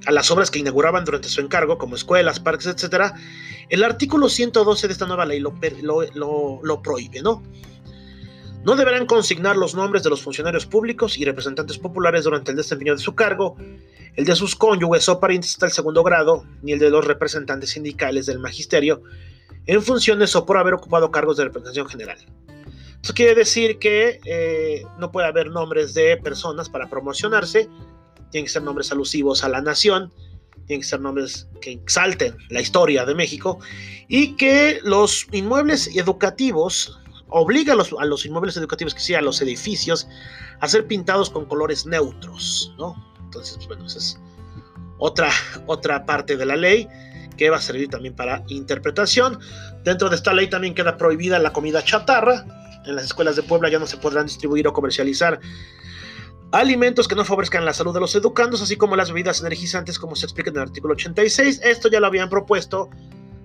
a 0.04 0.10
las 0.10 0.32
obras 0.32 0.50
que 0.50 0.58
inauguraban 0.58 1.04
durante 1.04 1.28
su 1.28 1.40
encargo, 1.40 1.78
como 1.78 1.94
escuelas, 1.94 2.40
parques, 2.40 2.66
etc., 2.66 3.12
el 3.68 3.84
artículo 3.84 4.28
112 4.28 4.88
de 4.88 4.92
esta 4.92 5.06
nueva 5.06 5.24
ley 5.24 5.38
lo, 5.38 5.54
lo, 6.62 6.82
prohíbe, 6.82 7.22
¿no? 7.22 7.44
No 8.64 8.74
deberán 8.74 9.06
consignar 9.06 9.56
los 9.56 9.76
nombres 9.76 10.02
de 10.02 10.10
los 10.10 10.22
funcionarios 10.22 10.66
públicos 10.66 11.18
y 11.18 11.24
representantes 11.24 11.78
populares 11.78 12.24
durante 12.24 12.50
el 12.50 12.56
desempeño 12.56 12.94
de 12.96 13.00
su 13.00 13.14
cargo, 13.14 13.56
el 14.16 14.24
de 14.24 14.34
sus 14.34 14.56
cónyuges 14.56 15.08
o 15.08 15.20
parientes 15.20 15.52
hasta 15.52 15.66
el 15.66 15.72
segundo 15.72 16.02
grado, 16.02 16.44
ni 16.62 16.72
el 16.72 16.80
de 16.80 16.90
los 16.90 17.04
representantes 17.04 17.70
sindicales 17.70 18.26
del 18.26 18.40
magisterio, 18.40 19.02
en 19.66 19.82
funciones 19.82 20.34
o 20.36 20.46
por 20.46 20.58
haber 20.58 20.74
ocupado 20.74 21.10
cargos 21.10 21.36
de 21.36 21.44
representación 21.44 21.88
general. 21.88 22.18
Esto 22.94 23.14
quiere 23.14 23.34
decir 23.34 23.78
que 23.78 24.20
eh, 24.24 24.84
no 24.98 25.12
puede 25.12 25.28
haber 25.28 25.50
nombres 25.50 25.94
de 25.94 26.16
personas 26.16 26.68
para 26.68 26.88
promocionarse, 26.88 27.68
tienen 28.30 28.46
que 28.46 28.52
ser 28.52 28.62
nombres 28.62 28.90
alusivos 28.90 29.44
a 29.44 29.48
la 29.48 29.60
nación, 29.60 30.12
tienen 30.66 30.80
que 30.80 30.88
ser 30.88 31.00
nombres 31.00 31.48
que 31.60 31.72
exalten 31.72 32.36
la 32.50 32.60
historia 32.60 33.04
de 33.04 33.14
México 33.14 33.60
y 34.08 34.34
que 34.36 34.80
los 34.82 35.26
inmuebles 35.32 35.94
educativos 35.96 36.98
obligan 37.28 37.74
a 37.74 37.76
los, 37.76 37.94
a 37.98 38.04
los 38.04 38.26
inmuebles 38.26 38.56
educativos, 38.56 38.94
que 38.94 39.00
sea 39.00 39.20
a 39.20 39.22
los 39.22 39.40
edificios, 39.40 40.08
a 40.60 40.68
ser 40.68 40.86
pintados 40.86 41.30
con 41.30 41.44
colores 41.46 41.86
neutros, 41.86 42.74
¿no? 42.78 42.94
Entonces, 43.24 43.56
pues, 43.56 43.68
bueno, 43.68 43.86
esa 43.86 43.98
es 43.98 44.18
otra, 44.98 45.30
otra 45.66 46.06
parte 46.06 46.36
de 46.36 46.46
la 46.46 46.56
ley 46.56 46.88
que 47.36 47.50
va 47.50 47.56
a 47.56 47.60
servir 47.60 47.88
también 47.88 48.14
para 48.14 48.42
interpretación. 48.48 49.38
Dentro 49.84 50.08
de 50.08 50.16
esta 50.16 50.32
ley 50.32 50.48
también 50.48 50.74
queda 50.74 50.96
prohibida 50.96 51.38
la 51.38 51.52
comida 51.52 51.82
chatarra. 51.82 52.44
En 52.84 52.94
las 52.94 53.04
escuelas 53.04 53.36
de 53.36 53.42
Puebla 53.42 53.68
ya 53.68 53.78
no 53.78 53.86
se 53.86 53.96
podrán 53.96 54.26
distribuir 54.26 54.66
o 54.68 54.72
comercializar 54.72 55.40
alimentos 56.52 57.08
que 57.08 57.14
no 57.14 57.24
favorezcan 57.24 57.64
la 57.64 57.72
salud 57.72 57.92
de 57.92 58.00
los 58.00 58.14
educandos, 58.14 58.62
así 58.62 58.76
como 58.76 58.96
las 58.96 59.10
bebidas 59.10 59.40
energizantes, 59.40 59.98
como 59.98 60.16
se 60.16 60.26
explica 60.26 60.50
en 60.50 60.56
el 60.56 60.62
artículo 60.62 60.94
86. 60.94 61.60
Esto 61.62 61.88
ya 61.88 62.00
lo 62.00 62.06
habían 62.06 62.28
propuesto 62.28 62.88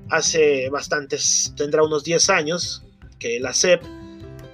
hace 0.09 0.69
bastantes, 0.69 1.53
tendrá 1.55 1.83
unos 1.83 2.03
10 2.03 2.29
años, 2.29 2.83
que 3.17 3.39
la 3.39 3.53
SEP 3.53 3.81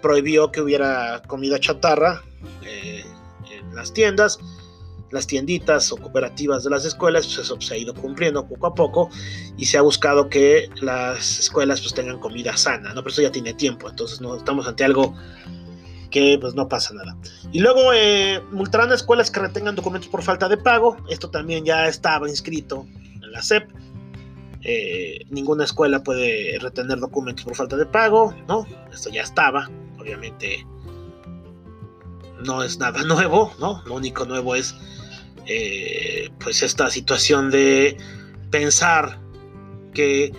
prohibió 0.02 0.52
que 0.52 0.62
hubiera 0.62 1.22
comida 1.28 1.60
chatarra 1.60 2.22
eh, 2.64 3.04
en 3.52 3.76
las 3.76 3.94
tiendas, 3.94 4.40
las 5.12 5.28
tienditas 5.28 5.92
o 5.92 5.98
cooperativas 5.98 6.64
de 6.64 6.70
las 6.70 6.86
escuelas, 6.86 7.26
pues 7.26 7.40
eso 7.40 7.60
se 7.62 7.74
ha 7.74 7.78
ido 7.78 7.94
cumpliendo 7.94 8.48
poco 8.48 8.68
a 8.68 8.76
poco 8.76 9.10
y 9.58 9.66
se 9.66 9.78
ha 9.78 9.82
buscado 9.82 10.30
que 10.30 10.70
las 10.82 11.40
escuelas 11.40 11.82
pues 11.82 11.94
tengan 11.94 12.20
comida 12.20 12.58
sana, 12.58 12.90
¿no? 12.94 13.02
Pero 13.02 13.10
eso 13.10 13.22
ya 13.22 13.32
tiene 13.32 13.54
tiempo, 13.54 13.90
entonces 13.90 14.22
no 14.22 14.36
estamos 14.36 14.68
ante 14.68 14.84
algo 14.84 15.16
que 16.10 16.38
pues 16.40 16.56
no 16.56 16.68
pasa 16.68 16.94
nada. 16.94 17.18
Y 17.52 17.60
luego 17.60 17.94
eh, 17.94 18.42
multarán 18.52 18.92
a 18.92 18.96
escuelas 18.96 19.32
que 19.32 19.40
retengan 19.40 19.76
documentos 19.76 20.10
por 20.10 20.24
falta 20.24 20.48
de 20.48 20.58
pago. 20.58 20.98
Esto 21.10 21.30
también 21.30 21.66
ya 21.66 21.88
estaba 21.88 22.30
inscrito 22.30 22.86
en 23.22 23.32
la 23.32 23.42
SEP. 23.42 23.70
Eh, 24.62 25.26
ninguna 25.30 25.64
escuela 25.64 26.04
puede 26.04 26.58
retener 26.60 27.00
documentos 27.00 27.46
por 27.46 27.56
falta 27.56 27.78
de 27.78 27.86
pago, 27.86 28.34
¿no? 28.48 28.66
Esto 28.92 29.10
ya 29.10 29.22
estaba, 29.22 29.70
obviamente 30.00 30.66
no 32.44 32.64
es 32.64 32.78
nada 32.78 33.04
nuevo, 33.06 33.54
¿no? 33.60 33.82
Lo 33.86 33.96
único 33.96 34.26
nuevo 34.26 34.56
es 34.56 34.76
eh, 35.48 36.30
pues 36.40 36.62
esta 36.62 36.90
situación 36.90 37.50
de 37.50 37.98
pensar 38.52 39.20
que 39.94 40.34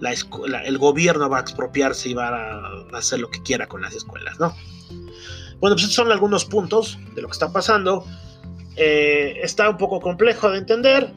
la 0.00 0.12
el 0.12 0.78
gobierno 0.78 1.28
va 1.28 1.38
a 1.38 1.40
expropiarse 1.40 2.08
y 2.08 2.14
va 2.14 2.28
a 2.28 2.98
hacer 2.98 3.20
lo 3.20 3.30
que 3.30 3.42
quiera 3.42 3.66
con 3.66 3.82
las 3.82 3.94
escuelas, 3.94 4.40
¿no? 4.40 4.54
Bueno, 5.60 5.76
pues 5.76 5.82
estos 5.82 5.94
son 5.94 6.10
algunos 6.10 6.44
puntos 6.46 6.98
de 7.14 7.22
lo 7.22 7.28
que 7.28 7.32
está 7.32 7.52
pasando. 7.52 8.04
Eh, 8.76 9.38
está 9.42 9.68
un 9.68 9.76
poco 9.76 10.00
complejo 10.00 10.50
de 10.50 10.58
entender. 10.58 11.12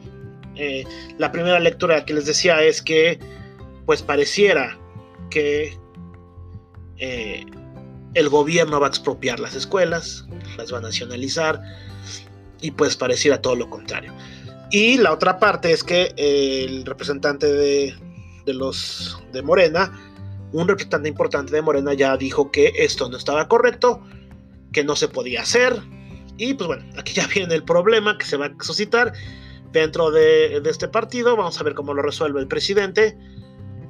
Eh, 0.54 0.84
la 1.18 1.32
primera 1.32 1.58
lectura 1.58 2.04
que 2.04 2.14
les 2.14 2.26
decía 2.26 2.62
es 2.62 2.82
que, 2.82 3.18
pues 3.86 4.02
pareciera 4.02 4.78
que 5.30 5.76
el 6.98 8.28
gobierno 8.28 8.80
va 8.80 8.86
a 8.86 8.90
expropiar 8.90 9.40
las 9.40 9.54
escuelas, 9.54 10.26
las 10.56 10.72
va 10.72 10.78
a 10.78 10.80
nacionalizar, 10.82 11.60
y 12.64 12.70
pues 12.70 12.96
pareciera 12.96 13.42
todo 13.42 13.56
lo 13.56 13.68
contrario. 13.68 14.10
Y 14.70 14.96
la 14.96 15.12
otra 15.12 15.38
parte 15.38 15.70
es 15.70 15.84
que 15.84 16.14
el 16.16 16.86
representante 16.86 17.46
de, 17.46 17.94
de 18.46 18.54
los 18.54 19.22
de 19.34 19.42
Morena, 19.42 19.92
un 20.52 20.66
representante 20.66 21.10
importante 21.10 21.54
de 21.54 21.60
Morena 21.60 21.92
ya 21.92 22.16
dijo 22.16 22.50
que 22.50 22.72
esto 22.74 23.10
no 23.10 23.18
estaba 23.18 23.48
correcto, 23.48 24.02
que 24.72 24.82
no 24.82 24.96
se 24.96 25.08
podía 25.08 25.42
hacer. 25.42 25.78
Y 26.38 26.54
pues 26.54 26.66
bueno, 26.66 26.84
aquí 26.96 27.12
ya 27.12 27.26
viene 27.34 27.54
el 27.54 27.64
problema 27.64 28.16
que 28.16 28.24
se 28.24 28.38
va 28.38 28.46
a 28.46 28.64
suscitar 28.64 29.12
dentro 29.72 30.10
de, 30.10 30.62
este 30.64 30.88
partido. 30.88 31.36
Vamos 31.36 31.60
a 31.60 31.64
ver 31.64 31.74
cómo 31.74 31.92
lo 31.92 32.00
resuelve 32.00 32.40
el 32.40 32.48
presidente 32.48 33.14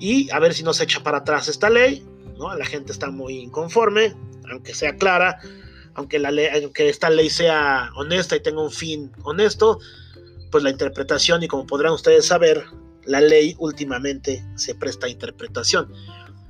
y 0.00 0.28
a 0.32 0.40
ver 0.40 0.52
si 0.52 0.64
nos 0.64 0.80
echa 0.80 1.00
para 1.00 1.18
atrás 1.18 1.46
esta 1.46 1.70
ley. 1.70 2.04
¿no? 2.36 2.52
La 2.56 2.66
gente 2.66 2.90
está 2.90 3.08
muy 3.12 3.36
inconforme, 3.36 4.14
aunque 4.50 4.74
sea 4.74 4.96
clara, 4.96 5.38
aunque, 5.94 6.18
la 6.18 6.30
ley, 6.30 6.48
aunque 6.62 6.88
esta 6.88 7.10
ley 7.10 7.30
sea 7.30 7.90
honesta 7.96 8.36
y 8.36 8.40
tenga 8.40 8.62
un 8.62 8.70
fin 8.70 9.12
honesto, 9.22 9.78
pues 10.50 10.62
la 10.62 10.70
interpretación 10.70 11.42
y 11.42 11.48
como 11.48 11.66
podrán 11.66 11.92
ustedes 11.92 12.26
saber, 12.26 12.64
la 13.04 13.20
ley 13.20 13.54
últimamente 13.58 14.44
se 14.56 14.74
presta 14.74 15.06
a 15.06 15.10
interpretación. 15.10 15.92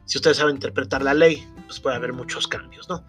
Si 0.07 0.19
ustedes 0.19 0.37
saben 0.37 0.57
interpretar 0.57 1.03
la 1.03 1.15
ley, 1.15 1.47
pues 1.67 1.81
puede 1.81 1.97
haber 1.97 2.13
muchos 2.13 2.47
cambios, 2.47 2.89
¿no? 2.89 3.05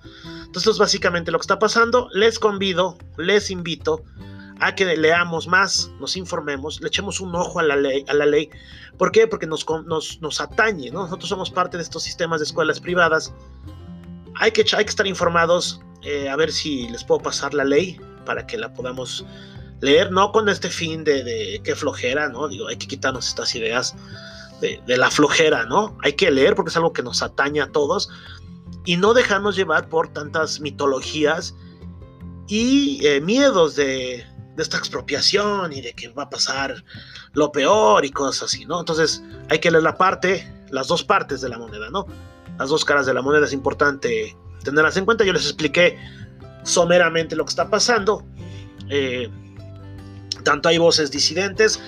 Entonces, 0.46 0.74
es 0.74 0.78
básicamente 0.80 1.32
lo 1.32 1.38
que 1.40 1.44
está 1.44 1.60
pasando. 1.60 2.10
Les 2.14 2.40
convido, 2.40 2.98
les 3.18 3.52
invito 3.52 4.04
a 4.60 4.74
que 4.74 4.86
leamos 4.96 5.48
más, 5.48 5.92
nos 6.00 6.16
informemos, 6.16 6.80
le 6.80 6.88
echemos 6.88 7.20
un 7.20 7.36
ojo 7.36 7.60
a 7.60 7.64
la 7.64 7.76
ley. 7.76 8.06
A 8.08 8.14
la 8.14 8.26
ley. 8.26 8.50
¿Por 8.98 9.12
qué? 9.12 9.28
Porque 9.28 9.46
nos, 9.46 9.66
nos, 9.86 10.42
atañe, 10.42 10.92
¿no? 10.92 11.04
Nosotros 11.04 11.28
somos 11.28 11.52
parte 11.52 11.78
de 11.78 11.84
estos 11.84 12.04
sistemas 12.04 12.40
de 12.40 12.46
escuelas 12.46 12.80
privadas. 12.80 13.34
Hay 14.36 14.52
que, 14.52 14.66
hay 14.76 14.86
que 14.86 14.90
estar 14.90 15.08
informados, 15.08 15.82
eh, 16.06 16.30
a 16.30 16.36
ver 16.36 16.52
si 16.52 16.88
les 16.90 17.04
puedo 17.04 17.20
pasar 17.22 17.54
la 17.54 17.64
ley 17.64 18.00
para 18.26 18.46
que 18.48 18.58
la 18.58 18.74
podamos 18.74 19.26
leer, 19.82 20.12
no 20.12 20.32
con 20.32 20.50
este 20.50 20.70
fin 20.70 21.04
de, 21.04 21.24
de 21.24 21.62
qué 21.64 21.76
flojera, 21.76 22.30
¿no? 22.30 22.48
Digo, 22.48 22.68
hay 22.68 22.78
que 22.78 22.88
quitarnos 22.88 23.28
estas 23.28 23.54
ideas 23.56 23.96
de, 24.62 24.98
la 24.98 25.12
flojera, 25.12 25.66
¿no? 25.66 25.98
Hay 26.02 26.14
que 26.14 26.32
leer 26.32 26.56
porque 26.56 26.70
es 26.70 26.78
algo 26.78 26.94
que 26.94 27.04
nos 27.04 27.22
atañe 27.22 27.62
a 27.62 27.72
todos 27.72 28.10
y 28.86 28.98
no 28.98 29.14
dejarnos 29.14 29.56
llevar 29.56 29.90
por 29.90 30.10
tantas 30.10 30.60
mitologías 30.60 31.56
y 32.48 33.06
eh, 33.06 33.22
miedos 33.22 33.76
de, 33.76 34.26
de 34.56 34.64
esta 34.64 34.78
expropiación 34.78 35.74
y 35.74 35.82
de 35.82 35.94
que 35.94 36.10
va 36.10 36.24
a 36.24 36.30
pasar 36.30 36.84
lo 37.34 37.52
peor 37.52 38.06
y 38.06 38.12
cosas 38.12 38.44
así, 38.44 38.66
¿no? 38.66 38.80
Entonces 38.80 39.24
hay 39.50 39.60
que 39.60 39.72
leer 39.72 39.84
la 39.84 39.98
parte, 39.98 40.52
las 40.70 40.88
dos 40.88 41.04
partes 41.04 41.42
de 41.42 41.50
la 41.50 41.58
moneda, 41.58 41.90
¿no? 41.90 42.06
Las 42.58 42.70
dos 42.70 42.86
caras 42.86 43.06
de 43.06 43.14
la 43.14 43.22
moneda 43.22 43.46
es 43.46 43.54
importante 43.54 44.38
tenerlas 44.66 44.98
en 44.98 45.06
cuenta. 45.06 45.24
Yo 45.24 45.32
les 45.32 45.46
expliqué 45.46 45.98
someramente 46.64 47.36
lo 47.36 47.46
que 47.46 47.50
está 47.50 47.70
pasando. 47.70 48.26
Eh, 48.90 49.30
tanto 50.44 50.70
hay 50.70 50.78
voces 50.78 51.12
disidentes, 51.12 51.80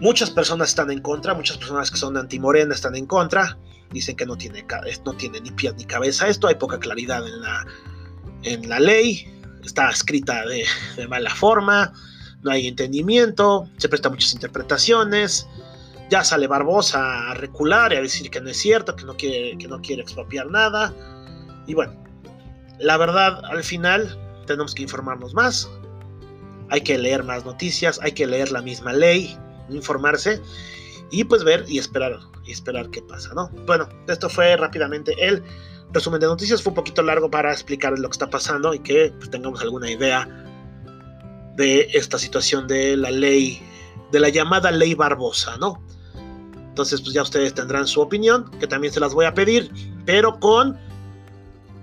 muchas 0.00 0.30
personas 0.30 0.70
están 0.70 0.90
en 0.90 1.00
contra, 1.00 1.34
muchas 1.34 1.58
personas 1.58 1.90
que 1.90 1.96
son 1.96 2.16
anti-morena 2.16 2.74
están 2.74 2.96
en 2.96 3.06
contra, 3.06 3.58
dicen 3.90 4.16
que 4.16 4.26
no 4.26 4.36
tiene, 4.36 4.64
no 5.04 5.12
tiene 5.14 5.40
ni 5.40 5.50
pie 5.50 5.72
ni 5.76 5.84
cabeza 5.84 6.28
esto, 6.28 6.48
hay 6.48 6.54
poca 6.56 6.78
claridad 6.78 7.26
en 7.26 7.40
la, 7.40 7.66
en 8.42 8.68
la 8.68 8.80
ley, 8.80 9.30
está 9.62 9.90
escrita 9.90 10.44
de, 10.46 10.64
mala 11.08 11.34
forma, 11.34 11.92
no 12.42 12.50
hay 12.50 12.68
entendimiento, 12.68 13.68
se 13.76 13.88
presta 13.88 14.08
muchas 14.08 14.32
interpretaciones, 14.32 15.46
ya 16.10 16.24
sale 16.24 16.46
Barbosa 16.46 17.30
a 17.30 17.34
recular 17.34 17.92
y 17.92 17.96
a 17.96 18.00
decir 18.00 18.30
que 18.30 18.40
no 18.40 18.48
es 18.48 18.56
cierto, 18.56 18.96
que 18.96 19.04
no 19.04 19.14
quiere, 19.14 19.58
que 19.58 19.68
no 19.68 19.80
quiere 19.82 20.02
expropiar 20.02 20.50
nada, 20.50 20.94
y 21.68 21.74
bueno, 21.74 21.92
la 22.80 22.96
verdad 22.96 23.44
al 23.44 23.62
final 23.62 24.18
tenemos 24.46 24.74
que 24.74 24.82
informarnos 24.82 25.34
más, 25.34 25.70
hay 26.70 26.80
que 26.80 26.98
leer 26.98 27.22
más 27.22 27.44
noticias, 27.44 28.00
hay 28.02 28.12
que 28.12 28.26
leer 28.26 28.50
la 28.50 28.62
misma 28.62 28.92
ley, 28.92 29.38
informarse 29.68 30.40
y 31.10 31.24
pues 31.24 31.44
ver 31.44 31.64
y 31.68 31.78
esperar 31.78 32.18
y 32.44 32.52
esperar 32.52 32.88
qué 32.90 33.02
pasa, 33.02 33.34
¿no? 33.34 33.50
Bueno, 33.66 33.86
esto 34.08 34.30
fue 34.30 34.56
rápidamente 34.56 35.14
el 35.18 35.42
resumen 35.92 36.20
de 36.20 36.26
noticias, 36.26 36.62
fue 36.62 36.70
un 36.70 36.76
poquito 36.76 37.02
largo 37.02 37.30
para 37.30 37.52
explicar 37.52 37.98
lo 37.98 38.08
que 38.08 38.12
está 38.12 38.30
pasando 38.30 38.72
y 38.72 38.78
que 38.78 39.12
pues, 39.18 39.30
tengamos 39.30 39.60
alguna 39.60 39.90
idea 39.90 40.26
de 41.56 41.88
esta 41.92 42.18
situación 42.18 42.66
de 42.66 42.96
la 42.96 43.10
ley, 43.10 43.62
de 44.10 44.20
la 44.20 44.30
llamada 44.30 44.70
ley 44.70 44.94
Barbosa, 44.94 45.58
¿no? 45.58 45.82
Entonces, 46.68 47.00
pues 47.02 47.12
ya 47.12 47.22
ustedes 47.22 47.52
tendrán 47.52 47.86
su 47.86 48.00
opinión, 48.00 48.50
que 48.60 48.66
también 48.66 48.94
se 48.94 49.00
las 49.00 49.12
voy 49.12 49.26
a 49.26 49.34
pedir, 49.34 49.70
pero 50.06 50.38
con 50.38 50.78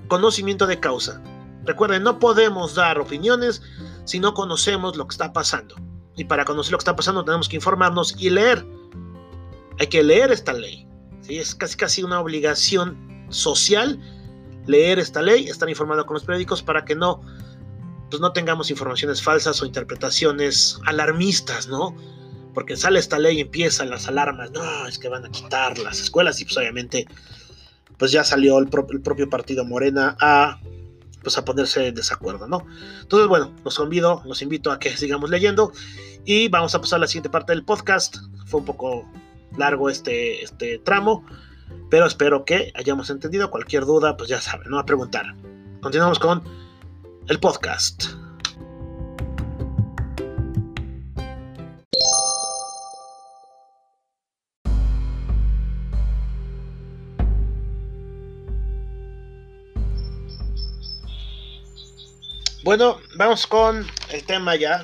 conocimiento 0.07 0.67
de 0.67 0.79
causa. 0.79 1.21
Recuerden, 1.63 2.03
no 2.03 2.19
podemos 2.19 2.75
dar 2.75 2.99
opiniones 2.99 3.61
si 4.05 4.19
no 4.19 4.33
conocemos 4.33 4.95
lo 4.95 5.07
que 5.07 5.13
está 5.13 5.33
pasando. 5.33 5.75
Y 6.15 6.25
para 6.25 6.45
conocer 6.45 6.71
lo 6.71 6.77
que 6.77 6.83
está 6.83 6.95
pasando 6.95 7.25
tenemos 7.25 7.49
que 7.49 7.57
informarnos 7.57 8.15
y 8.17 8.29
leer. 8.29 8.65
Hay 9.79 9.87
que 9.87 10.03
leer 10.03 10.31
esta 10.31 10.53
ley. 10.53 10.87
¿sí? 11.21 11.37
Es 11.37 11.55
casi 11.55 11.75
casi 11.75 12.03
una 12.03 12.19
obligación 12.19 13.25
social 13.29 13.99
leer 14.67 14.99
esta 14.99 15.21
ley, 15.21 15.47
estar 15.47 15.69
informado 15.69 16.05
con 16.05 16.15
los 16.15 16.23
periódicos 16.23 16.63
para 16.63 16.85
que 16.85 16.95
no, 16.95 17.21
pues 18.09 18.19
no 18.21 18.31
tengamos 18.31 18.69
informaciones 18.69 19.21
falsas 19.21 19.61
o 19.61 19.65
interpretaciones 19.65 20.79
alarmistas, 20.85 21.67
¿no? 21.67 21.95
Porque 22.53 22.77
sale 22.77 22.99
esta 22.99 23.19
ley 23.19 23.37
y 23.37 23.41
empiezan 23.41 23.89
las 23.89 24.07
alarmas, 24.07 24.51
no, 24.51 24.87
es 24.87 24.97
que 24.97 25.09
van 25.09 25.25
a 25.25 25.29
quitar 25.29 25.77
las 25.79 25.99
escuelas 25.99 26.39
y 26.41 26.45
pues 26.45 26.57
obviamente 26.57 27.05
pues 27.97 28.11
ya 28.11 28.23
salió 28.23 28.57
el, 28.59 28.67
propio 28.67 29.29
partido 29.29 29.65
Morena 29.65 30.15
a 30.19 30.59
pues 31.23 31.39
a 31.39 31.45
ponerse 31.45 31.87
en 31.87 31.95
desacuerdo, 31.95 32.47
¿no? 32.47 32.65
Entonces, 33.01 33.27
bueno, 33.27 33.51
los 33.63 33.75
convido, 33.75 34.21
los 34.25 34.43
invito 34.43 34.71
a 34.71 34.79
que 34.79 34.89
sigamos 34.97 35.29
leyendo 35.29 35.71
y 36.23 36.49
vamos 36.49 36.75
a 36.75 36.81
pasar 36.81 36.97
a 36.97 37.01
la 37.01 37.07
siguiente 37.07 37.29
parte 37.29 37.53
del 37.53 37.65
podcast. 37.65 38.17
Fue 38.45 38.59
un 38.59 38.65
poco 38.65 39.09
largo 39.57 39.89
este, 39.89 40.43
este 40.43 40.77
tramo, 40.79 41.25
pero 41.89 42.05
espero 42.05 42.45
que 42.45 42.71
hayamos 42.75 43.09
entendido. 43.09 43.49
Cualquier 43.49 43.85
duda, 43.85 44.17
pues 44.17 44.29
ya 44.29 44.39
saben, 44.39 44.69
no 44.69 44.77
a 44.77 44.85
preguntar. 44.85 45.35
Continuamos 45.81 46.19
con 46.19 46.43
el 47.27 47.39
podcast. 47.39 48.24
Bueno, 62.65 62.97
vamos 63.15 63.45
con 63.45 63.85
el 64.09 64.23
tema 64.23 64.55
ya 64.55 64.83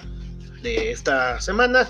de 0.62 0.92
esta 0.92 1.42
semana, 1.42 1.90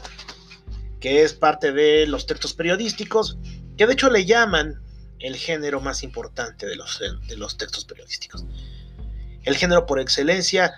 que 1.01 1.21
es 1.21 1.33
parte 1.33 1.73
de 1.73 2.07
los 2.07 2.25
textos 2.25 2.53
periodísticos, 2.53 3.37
que 3.77 3.85
de 3.85 3.91
hecho 3.91 4.09
le 4.09 4.23
llaman 4.23 4.81
el 5.19 5.35
género 5.35 5.81
más 5.81 6.01
importante 6.03 6.65
de 6.65 6.77
los, 6.77 7.01
de 7.27 7.35
los 7.35 7.57
textos 7.57 7.83
periodísticos. 7.83 8.45
El 9.43 9.57
género 9.57 9.85
por 9.85 9.99
excelencia 9.99 10.73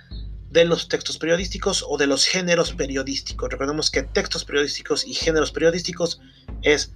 de 0.50 0.66
los 0.66 0.88
textos 0.88 1.20
periodísticos 1.20 1.86
o 1.88 2.00
de 2.00 2.08
los 2.08 2.26
géneros 2.26 2.74
periodísticos. 2.74 3.52
Recordemos 3.52 3.92
que 3.92 4.02
textos 4.02 4.44
periodísticos 4.44 5.06
y 5.06 5.14
géneros 5.14 5.52
periodísticos 5.52 6.22
es 6.64 6.92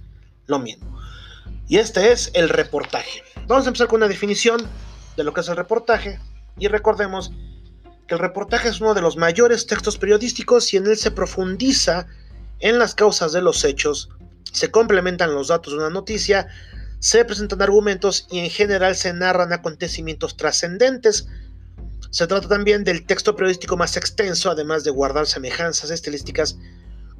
lo 0.46 0.58
mismo. 0.58 1.00
Y 1.68 1.76
este 1.76 2.10
es 2.10 2.32
el 2.34 2.48
reportaje. 2.48 3.22
Vamos 3.46 3.66
a 3.66 3.68
empezar 3.68 3.86
con 3.86 3.98
una 3.98 4.08
definición 4.08 4.60
de 5.16 5.22
lo 5.22 5.32
que 5.32 5.42
es 5.42 5.48
el 5.48 5.54
reportaje 5.54 6.18
y 6.58 6.66
recordemos 6.66 7.30
que 8.08 8.14
el 8.14 8.20
reportaje 8.20 8.68
es 8.68 8.80
uno 8.80 8.94
de 8.94 9.02
los 9.02 9.16
mayores 9.16 9.66
textos 9.66 9.98
periodísticos 9.98 10.72
y 10.72 10.78
en 10.78 10.86
él 10.86 10.96
se 10.96 11.10
profundiza 11.10 12.06
en 12.60 12.78
las 12.78 12.94
causas 12.94 13.32
de 13.32 13.42
los 13.42 13.64
hechos, 13.64 14.08
se 14.50 14.70
complementan 14.70 15.34
los 15.34 15.48
datos 15.48 15.74
de 15.74 15.78
una 15.78 15.90
noticia, 15.90 16.48
se 17.00 17.24
presentan 17.24 17.62
argumentos 17.62 18.26
y 18.30 18.40
en 18.40 18.50
general 18.50 18.96
se 18.96 19.12
narran 19.12 19.52
acontecimientos 19.52 20.36
trascendentes. 20.36 21.28
Se 22.10 22.26
trata 22.26 22.48
también 22.48 22.82
del 22.82 23.04
texto 23.04 23.36
periodístico 23.36 23.76
más 23.76 23.96
extenso, 23.96 24.50
además 24.50 24.82
de 24.82 24.90
guardar 24.90 25.26
semejanzas 25.26 25.90
estilísticas 25.90 26.58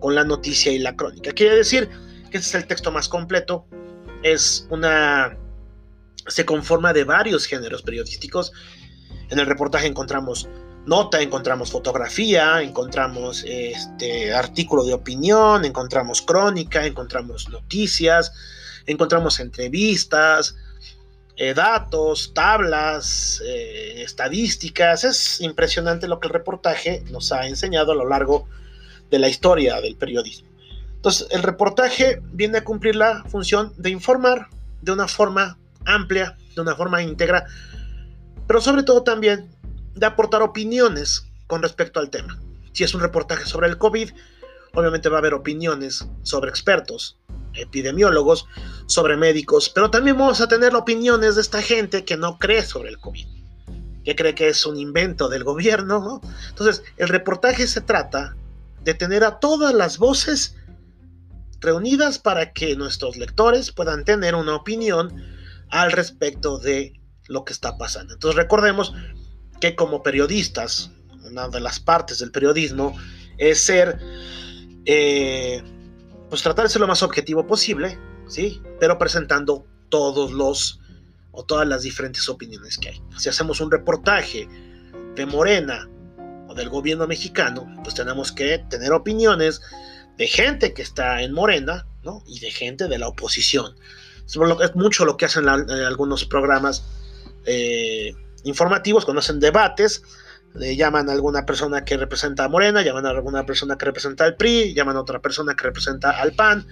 con 0.01 0.15
la 0.15 0.25
noticia 0.25 0.73
y 0.73 0.79
la 0.79 0.97
crónica. 0.97 1.33
Quiere 1.33 1.55
decir 1.55 1.89
que 2.31 2.39
este 2.39 2.49
es 2.49 2.55
el 2.55 2.67
texto 2.67 2.91
más 2.91 3.09
completo, 3.09 3.67
es 4.23 4.67
una 4.71 5.37
se 6.27 6.45
conforma 6.45 6.93
de 6.93 7.05
varios 7.05 7.47
géneros 7.47 7.83
periodísticos. 7.83 8.53
En 9.31 9.39
el 9.39 9.47
reportaje 9.47 9.87
encontramos 9.87 10.49
nota, 10.89 11.21
encontramos 11.21 11.71
fotografía, 11.71 12.63
encontramos 12.63 13.45
este 13.47 14.33
artículo 14.33 14.85
de 14.85 14.95
opinión, 14.95 15.67
encontramos 15.67 16.23
crónica, 16.23 16.87
encontramos 16.87 17.51
noticias, 17.51 18.33
encontramos 18.87 19.39
entrevistas, 19.39 20.57
eh, 21.37 21.53
datos, 21.53 22.33
tablas, 22.35 23.43
eh, 23.45 24.03
estadísticas. 24.03 25.05
Es 25.05 25.43
impresionante 25.43 26.09
lo 26.09 26.21
que 26.21 26.29
el 26.29 26.33
reportaje 26.33 27.05
nos 27.11 27.33
ha 27.33 27.47
enseñado 27.47 27.93
a 27.93 27.95
lo 27.95 28.09
largo 28.09 28.49
de 29.11 29.19
la 29.19 29.29
historia 29.29 29.83
del 29.83 29.95
periodismo. 29.97 30.49
Entonces, 30.97 31.29
el 31.31 31.43
reportaje 31.43 32.23
viene 32.33 32.59
a 32.59 32.65
cumplir 32.65 32.97
la 32.97 33.25
función 33.25 33.75
de 33.77 33.91
informar 33.91 34.49
de 34.81 34.93
una 34.93 35.07
forma 35.07 35.59
amplia, 35.85 36.35
de 36.55 36.63
una 36.63 36.75
forma 36.75 37.03
íntegra, 37.03 37.45
pero 38.47 38.63
sobre 38.63 38.83
todo 38.83 39.03
también 39.03 39.58
de 39.95 40.07
aportar 40.07 40.43
opiniones 40.43 41.27
con 41.47 41.63
respecto 41.63 42.01
al 42.01 42.11
tema. 42.11 42.39
Si 42.73 42.85
es 42.85 42.95
un 42.95 43.01
reportaje 43.01 43.47
sobre 43.47 43.69
el 43.69 43.79
COVID, 43.79 44.11
obviamente 44.75 45.09
va 45.09 45.17
a 45.17 45.19
haber 45.21 45.35
opiniones 45.35 46.07
sobre 46.23 46.51
expertos 46.51 47.19
epidemiólogos, 47.55 48.47
sobre 48.87 49.17
médicos, 49.17 49.69
pero 49.69 49.91
también 49.91 50.17
vamos 50.17 50.41
a 50.41 50.49
tener 50.49 50.75
opiniones 50.75 51.35
de 51.35 51.41
esta 51.41 51.63
gente 51.63 52.05
que 52.05 52.17
no 52.17 52.39
cree 52.39 52.63
sobre 52.63 52.91
el 52.91 52.99
COVID, 52.99 53.27
que 54.05 54.15
cree 54.15 54.35
que 54.35 54.49
es 54.49 54.65
un 54.65 54.79
invento 54.79 55.29
del 55.29 55.45
gobierno. 55.45 56.21
Entonces, 56.51 56.85
el 56.97 57.09
reportaje 57.09 57.67
se 57.67 57.81
trata 57.81 58.37
de 58.85 58.95
tener 58.95 59.25
a 59.25 59.41
todas 59.41 59.75
las 59.75 59.99
voces 59.99 60.55
reunidas 61.61 62.19
para 62.19 62.53
que 62.53 62.77
nuestros 62.77 63.17
lectores 63.17 63.73
puedan 63.73 64.05
tener 64.05 64.35
una 64.35 64.55
opinión 64.55 65.13
al 65.71 65.93
respecto 65.93 66.59
de 66.59 66.93
lo 67.27 67.45
que 67.45 67.53
está 67.53 67.77
pasando. 67.77 68.15
Entonces 68.15 68.37
recordemos 68.37 68.95
que 69.61 69.75
como 69.75 70.03
periodistas, 70.03 70.91
una 71.25 71.49
de 71.49 71.61
las 71.61 71.81
partes 71.81 72.19
del 72.19 72.31
periodismo 72.31 72.97
es 73.39 73.63
ser, 73.63 73.99
eh, 74.85 75.63
pues 76.29 76.43
tratar 76.43 76.65
de 76.65 76.71
ser 76.71 76.81
lo 76.81 76.87
más 76.87 77.03
objetivo 77.03 77.47
posible, 77.47 77.99
¿sí? 78.29 78.61
Pero 78.81 78.99
presentando 78.99 79.67
todos 79.89 80.33
los 80.33 80.81
o 81.33 81.45
todas 81.45 81.69
las 81.69 81.83
diferentes 81.83 82.29
opiniones 82.29 82.79
que 82.79 82.91
hay. 82.91 83.03
Si 83.17 83.29
hacemos 83.29 83.61
un 83.61 83.71
reportaje 83.71 84.49
de 85.15 85.27
Morena 85.27 85.89
o 86.49 86.55
del 86.55 86.69
gobierno 86.69 87.07
mexicano, 87.07 87.73
pues 87.83 87.95
tenemos 87.95 88.33
que 88.33 88.59
tener 88.71 88.93
opiniones 88.93 89.61
de 90.17 90.27
gente 90.27 90.75
que 90.75 90.83
está 90.83 91.23
en 91.23 91.33
Morena, 91.33 91.87
¿no? 92.03 92.25
Y 92.27 92.41
de 92.41 92.51
gente 92.51 92.89
de 92.89 92.99
la 92.99 93.09
oposición. 93.09 93.77
Es 94.27 94.37
mucho 94.75 95.05
lo 95.05 95.17
que 95.17 95.25
hacen 95.25 95.49
algunos 95.49 96.25
programas 96.25 96.85
eh, 97.47 98.15
informativos, 98.45 99.05
cuando 99.05 99.21
hacen 99.21 99.41
debates, 99.41 100.03
llaman 100.55 101.09
a 101.09 101.13
alguna 101.13 101.45
persona 101.47 101.85
que 101.85 101.97
representa 101.97 102.45
a 102.45 102.49
Morena, 102.49 102.83
llaman 102.83 103.07
a 103.07 103.11
alguna 103.11 103.45
persona 103.47 103.77
que 103.77 103.85
representa 103.85 104.25
al 104.25 104.37
PRI, 104.37 104.75
llaman 104.75 104.97
a 104.97 105.01
otra 105.01 105.21
persona 105.21 105.55
que 105.55 105.65
representa 105.65 106.11
al 106.11 106.33
PAN 106.33 106.67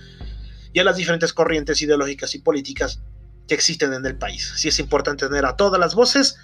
y 0.73 0.81
a 0.81 0.85
las 0.85 0.97
diferentes 0.97 1.33
corrientes 1.33 1.81
ideológicas 1.83 2.35
y 2.35 2.39
políticas 2.41 3.01
que 3.49 3.55
existen 3.55 3.93
en 3.93 4.05
el 4.07 4.17
país. 4.17 4.53
Sí 4.57 4.69
es 4.69 4.79
importante 4.79 5.29
tener 5.29 5.47
a 5.47 5.57
todas 5.57 5.81
las 5.81 5.95
voces 5.95 6.37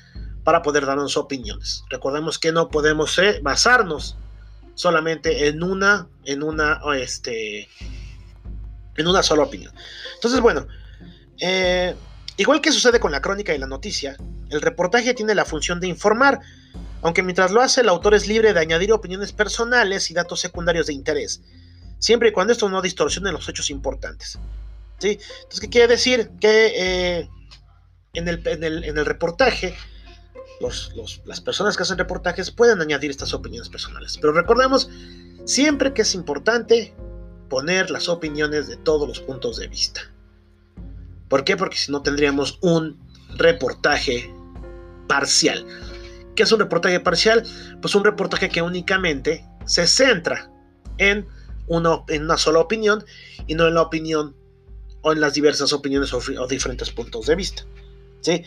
para 0.45 0.63
poder 0.63 0.87
darnos 0.87 1.17
opiniones. 1.17 1.85
Recordemos 1.91 2.39
que 2.39 2.53
no 2.53 2.69
podemos 2.69 3.19
eh, 3.19 3.41
basarnos 3.43 4.17
solamente 4.75 5.49
en 5.49 5.63
una, 5.63 6.09
en 6.25 6.43
una, 6.43 6.81
este, 6.97 7.69
en 8.97 9.07
una 9.07 9.23
sola 9.23 9.45
opinión. 9.45 9.73
Entonces, 10.15 10.41
bueno, 10.41 10.67
eh, 11.41 11.95
igual 12.43 12.61
que 12.61 12.73
sucede 12.73 13.01
con 13.01 13.13
la 13.13 13.23
crónica 13.23 13.55
y 13.55 13.59
la 13.59 13.67
noticia, 13.67 14.17
el 14.51 14.61
reportaje 14.61 15.15
tiene 15.15 15.35
la 15.35 15.45
función 15.45 15.81
de 15.81 15.89
informar, 15.89 16.41
aunque 17.01 17.23
mientras 17.23 17.51
lo 17.51 17.63
hace 17.63 17.81
el 17.81 17.89
autor 17.89 18.15
es 18.15 18.27
libre 18.27 18.53
de 18.53 18.61
añadir 18.61 18.93
opiniones 18.93 19.33
personales 19.33 20.11
y 20.11 20.15
datos 20.15 20.41
secundarios 20.41 20.87
de 20.87 20.93
interés, 20.93 21.41
siempre 21.99 22.29
y 22.29 22.33
cuando 22.33 22.53
esto 22.53 22.69
no 22.69 22.83
distorsione 22.83 23.33
los 23.33 23.49
hechos 23.49 23.71
importantes. 23.71 24.39
¿Sí? 24.99 25.19
Entonces, 25.37 25.61
¿qué 25.61 25.69
quiere 25.69 25.89
decir? 25.89 26.31
Que 26.41 26.73
eh, 26.77 27.29
en, 28.13 28.29
el, 28.29 28.47
en, 28.47 28.99
el, 28.99 29.07
reportaje, 29.07 29.75
las 31.25 31.41
personas 31.41 31.77
que 31.77 31.83
hacen 31.83 31.99
reportajes 31.99 32.53
pueden 32.53 32.81
añadir 32.81 33.11
estas 33.11 33.35
opiniones 33.35 33.69
personales. 33.69 34.17
Pero 34.21 34.33
recordemos 34.33 34.89
siempre 35.45 35.93
que 35.93 36.03
es 36.03 36.15
importante 36.15 36.95
poner 37.49 37.91
las 37.91 38.09
opiniones 38.09 38.69
de 38.69 38.77
todos 38.77 39.09
los 39.09 39.19
puntos 39.19 39.57
de 39.57 39.67
vista. 39.67 40.12
¿Por 41.33 41.45
qué? 41.45 41.57
Porque 41.57 41.79
si 41.79 41.91
no 41.91 42.03
tendríamos 42.03 42.59
un 42.61 43.01
reportaje 43.39 44.31
parcial. 45.09 45.67
¿Qué 46.37 46.43
es 46.43 46.53
un 46.53 46.61
reportaje 46.61 47.01
parcial? 47.01 47.43
Pues 47.81 47.95
un 47.95 48.05
reportaje 48.05 48.51
que 48.51 48.61
únicamente 48.61 49.43
se 49.65 49.87
centra 49.87 50.53
en 50.99 51.27
una, 51.69 52.03
en 52.09 52.25
una 52.25 52.37
sola 52.37 52.59
opinión 52.59 53.03
y 53.47 53.55
no 53.55 53.67
en 53.67 53.77
la 53.77 53.81
opinión 53.81 54.37
o 55.01 55.15
en 55.15 55.23
las 55.23 55.33
diversas 55.33 55.73
opiniones 55.73 56.13
o, 56.13 56.47
diferentes 56.49 56.91
puntos 56.91 57.25
de 57.25 57.35
vista. 57.35 57.65
¿sí? 58.21 58.45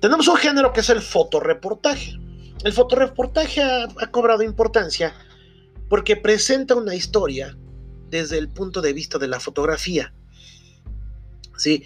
Tenemos 0.00 0.26
un 0.26 0.38
género 0.38 0.72
que 0.72 0.80
es 0.80 0.90
el 0.90 1.00
fotoreportaje. 1.00 2.18
El 2.64 2.72
fotoreportaje 2.72 3.62
ha, 3.62 3.84
ha 3.84 4.10
cobrado 4.10 4.42
importancia 4.42 5.14
porque 5.88 6.16
presenta 6.16 6.74
una 6.74 6.96
historia 6.96 7.56
desde 8.10 8.38
el 8.38 8.48
punto 8.48 8.80
de 8.80 8.92
vista 8.92 9.18
de 9.18 9.28
la 9.28 9.38
fotografía. 9.38 10.12
¿Sí? 11.58 11.84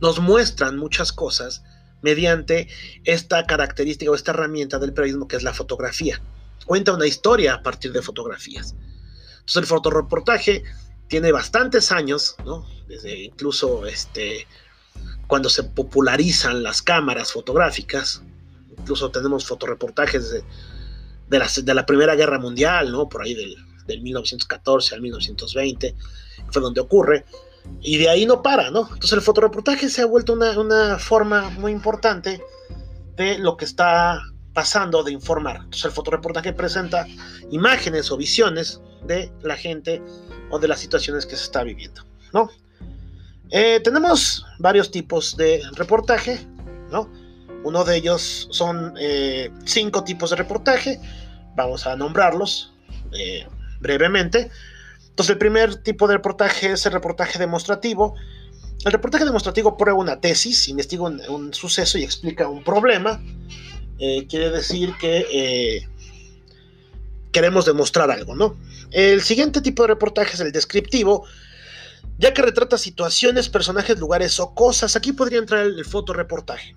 Nos 0.00 0.20
muestran 0.20 0.76
muchas 0.76 1.12
cosas 1.12 1.62
mediante 2.02 2.68
esta 3.04 3.44
característica 3.46 4.10
o 4.10 4.14
esta 4.14 4.30
herramienta 4.30 4.78
del 4.78 4.92
periodismo 4.92 5.26
que 5.26 5.36
es 5.36 5.42
la 5.42 5.52
fotografía. 5.52 6.20
Cuenta 6.66 6.92
una 6.92 7.06
historia 7.06 7.54
a 7.54 7.62
partir 7.62 7.92
de 7.92 8.02
fotografías. 8.02 8.74
Entonces 9.40 9.56
el 9.56 9.66
fotoreportaje 9.66 10.62
tiene 11.08 11.32
bastantes 11.32 11.90
años, 11.90 12.36
Desde 12.86 13.24
incluso 13.24 13.86
este, 13.86 14.46
cuando 15.26 15.48
se 15.48 15.64
popularizan 15.64 16.62
las 16.62 16.82
cámaras 16.82 17.32
fotográficas, 17.32 18.22
incluso 18.78 19.10
tenemos 19.10 19.46
fotoreportajes 19.46 20.30
de, 20.30 20.44
de, 21.28 21.38
la, 21.38 21.48
de 21.62 21.74
la, 21.74 21.86
Primera 21.86 22.14
Guerra 22.14 22.38
Mundial, 22.38 22.92
¿no? 22.92 23.08
Por 23.08 23.22
ahí 23.22 23.34
del, 23.34 23.56
del 23.86 24.02
1914 24.02 24.94
al 24.94 25.02
1920, 25.02 25.94
fue 26.50 26.62
donde 26.62 26.80
ocurre 26.80 27.24
y 27.80 27.98
de 27.98 28.08
ahí 28.08 28.26
no 28.26 28.42
para, 28.42 28.70
¿no? 28.70 28.82
Entonces 28.82 29.12
el 29.12 29.22
fotoreportaje 29.22 29.88
se 29.88 30.02
ha 30.02 30.06
vuelto 30.06 30.32
una, 30.32 30.98
forma 30.98 31.50
muy 31.50 31.72
importante 31.72 32.42
de 33.16 33.38
lo 33.38 33.56
que 33.56 33.64
está 33.64 34.20
pasando 34.52 35.02
de 35.02 35.12
informar. 35.12 35.56
Entonces 35.56 35.86
el 35.86 35.92
fotoreportaje 35.92 36.52
presenta 36.52 37.06
imágenes 37.50 38.10
o 38.10 38.16
visiones 38.16 38.80
de 39.06 39.32
la 39.42 39.56
gente 39.56 40.02
o 40.50 40.58
de 40.58 40.68
las 40.68 40.80
situaciones 40.80 41.26
que 41.26 41.36
se 41.36 41.44
está 41.44 41.62
viviendo, 41.62 42.02
¿no? 42.32 42.50
Eh, 43.50 43.80
tenemos 43.80 44.44
varios 44.58 44.90
tipos 44.90 45.36
de 45.36 45.62
reportaje, 45.74 46.46
¿no? 46.90 47.10
Uno 47.64 47.84
de 47.84 47.96
ellos 47.96 48.48
son 48.50 48.94
eh, 48.98 49.50
cinco 49.64 50.04
tipos 50.04 50.30
de 50.30 50.36
reportaje, 50.36 51.00
vamos 51.56 51.86
a 51.86 51.96
nombrarlos 51.96 52.72
eh, 53.12 53.46
brevemente. 53.80 54.50
Entonces, 55.18 55.32
el 55.32 55.38
primer 55.38 55.74
tipo 55.82 56.06
de 56.06 56.14
reportaje 56.14 56.70
es 56.70 56.86
el 56.86 56.92
reportaje 56.92 57.40
demostrativo. 57.40 58.14
El 58.84 58.92
reportaje 58.92 59.24
demostrativo 59.24 59.76
prueba 59.76 59.98
una 59.98 60.20
tesis, 60.20 60.68
investiga 60.68 61.02
un, 61.02 61.52
suceso 61.52 61.98
y 61.98 62.04
explica 62.04 62.46
un 62.46 62.62
problema. 62.62 63.20
Eh, 63.98 64.28
quiere 64.28 64.50
decir 64.50 64.94
que 65.00 65.26
eh, 65.32 65.88
queremos 67.32 67.66
demostrar 67.66 68.12
algo, 68.12 68.36
¿no? 68.36 68.56
El 68.92 69.20
siguiente 69.22 69.60
tipo 69.60 69.82
de 69.82 69.88
reportaje 69.88 70.34
es 70.34 70.40
el 70.40 70.52
descriptivo, 70.52 71.26
ya 72.16 72.32
que 72.32 72.40
retrata 72.40 72.78
situaciones, 72.78 73.48
personajes, 73.48 73.98
lugares 73.98 74.38
o 74.38 74.54
cosas. 74.54 74.94
Aquí 74.94 75.12
podría 75.12 75.40
entrar 75.40 75.66
el, 75.66 75.80
el 75.80 75.84
fotoreportaje. 75.84 76.76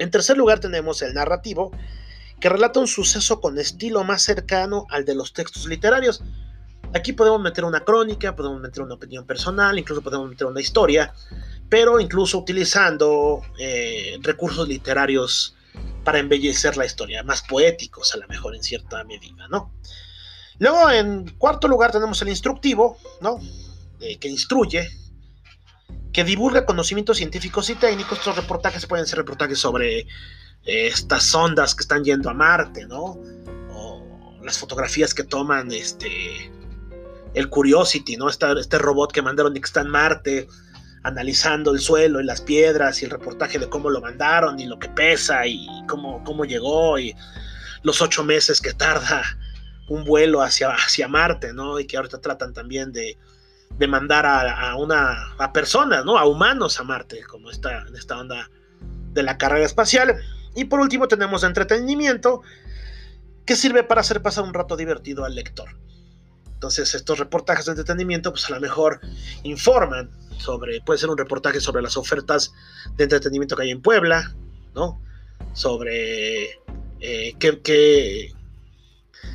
En 0.00 0.10
tercer 0.10 0.36
lugar 0.36 0.58
tenemos 0.58 1.02
el 1.02 1.14
narrativo, 1.14 1.70
que 2.40 2.48
relata 2.48 2.80
un 2.80 2.88
suceso 2.88 3.40
con 3.40 3.60
estilo 3.60 4.02
más 4.02 4.22
cercano 4.22 4.86
al 4.90 5.04
de 5.04 5.14
los 5.14 5.32
textos 5.32 5.66
literarios. 5.66 6.20
Aquí 6.94 7.12
podemos 7.14 7.40
meter 7.40 7.64
una 7.64 7.80
crónica, 7.80 8.36
podemos 8.36 8.60
meter 8.60 8.82
una 8.82 8.94
opinión 8.94 9.24
personal, 9.24 9.78
incluso 9.78 10.02
podemos 10.02 10.28
meter 10.28 10.46
una 10.46 10.60
historia, 10.60 11.12
pero 11.68 11.98
incluso 11.98 12.38
utilizando 12.38 13.42
eh, 13.58 14.18
recursos 14.20 14.68
literarios 14.68 15.56
para 16.04 16.18
embellecer 16.18 16.76
la 16.76 16.84
historia, 16.84 17.22
más 17.22 17.42
poéticos 17.42 18.14
a 18.14 18.18
lo 18.18 18.28
mejor 18.28 18.54
en 18.54 18.62
cierta 18.62 19.02
medida, 19.04 19.48
¿no? 19.48 19.72
Luego, 20.58 20.90
en 20.90 21.30
cuarto 21.38 21.66
lugar, 21.66 21.92
tenemos 21.92 22.20
el 22.22 22.28
instructivo, 22.28 22.98
¿no? 23.20 23.40
Eh, 24.00 24.18
que 24.18 24.28
instruye, 24.28 24.90
que 26.12 26.24
divulga 26.24 26.66
conocimientos 26.66 27.16
científicos 27.16 27.70
y 27.70 27.74
técnicos. 27.74 28.18
Estos 28.18 28.36
reportajes 28.36 28.86
pueden 28.86 29.06
ser 29.06 29.18
reportajes 29.18 29.58
sobre 29.58 30.00
eh, 30.00 30.06
estas 30.64 31.24
sondas 31.24 31.74
que 31.74 31.82
están 31.82 32.04
yendo 32.04 32.28
a 32.28 32.34
Marte, 32.34 32.86
¿no? 32.86 33.18
O 33.74 34.38
las 34.42 34.58
fotografías 34.58 35.14
que 35.14 35.24
toman 35.24 35.72
este, 35.72 36.50
el 37.34 37.48
Curiosity, 37.48 38.16
¿no? 38.16 38.28
este 38.28 38.78
robot 38.78 39.12
que 39.12 39.22
mandaron 39.22 39.56
y 39.56 39.60
que 39.60 39.66
está 39.66 39.80
en 39.80 39.88
Marte, 39.88 40.48
analizando 41.02 41.72
el 41.72 41.80
suelo 41.80 42.20
y 42.20 42.24
las 42.24 42.40
piedras 42.40 43.02
y 43.02 43.06
el 43.06 43.10
reportaje 43.10 43.58
de 43.58 43.68
cómo 43.68 43.90
lo 43.90 44.00
mandaron 44.00 44.60
y 44.60 44.66
lo 44.66 44.78
que 44.78 44.88
pesa 44.88 45.46
y 45.46 45.66
cómo, 45.88 46.22
cómo 46.24 46.44
llegó 46.44 46.98
y 46.98 47.14
los 47.82 48.00
ocho 48.00 48.22
meses 48.22 48.60
que 48.60 48.72
tarda 48.72 49.22
un 49.88 50.04
vuelo 50.04 50.42
hacia, 50.42 50.70
hacia 50.70 51.08
Marte, 51.08 51.52
¿no? 51.52 51.80
Y 51.80 51.86
que 51.86 51.96
ahorita 51.96 52.20
tratan 52.20 52.52
también 52.52 52.92
de, 52.92 53.18
de 53.78 53.86
mandar 53.88 54.26
a, 54.26 54.76
una 54.76 55.34
a 55.38 55.52
personas, 55.52 56.04
¿no? 56.04 56.18
A 56.18 56.24
humanos 56.24 56.78
a 56.78 56.84
Marte, 56.84 57.22
como 57.24 57.50
está 57.50 57.82
en 57.88 57.96
esta 57.96 58.18
onda 58.18 58.48
de 59.12 59.22
la 59.22 59.38
carrera 59.38 59.66
espacial. 59.66 60.16
Y 60.54 60.66
por 60.66 60.80
último 60.80 61.08
tenemos 61.08 61.44
entretenimiento 61.44 62.42
que 63.44 63.56
sirve 63.56 63.82
para 63.82 64.02
hacer 64.02 64.22
pasar 64.22 64.44
un 64.44 64.54
rato 64.54 64.76
divertido 64.76 65.24
al 65.24 65.34
lector. 65.34 65.76
Entonces 66.62 66.94
estos 66.94 67.18
reportajes 67.18 67.64
de 67.64 67.72
entretenimiento 67.72 68.30
pues 68.30 68.48
a 68.48 68.54
lo 68.54 68.60
mejor 68.60 69.00
informan 69.42 70.08
sobre, 70.38 70.80
puede 70.80 71.00
ser 71.00 71.10
un 71.10 71.18
reportaje 71.18 71.58
sobre 71.58 71.82
las 71.82 71.96
ofertas 71.96 72.54
de 72.96 73.02
entretenimiento 73.02 73.56
que 73.56 73.64
hay 73.64 73.70
en 73.72 73.82
Puebla, 73.82 74.32
¿no? 74.72 75.02
Sobre 75.54 76.60
eh, 77.00 77.34
qué, 77.40 78.32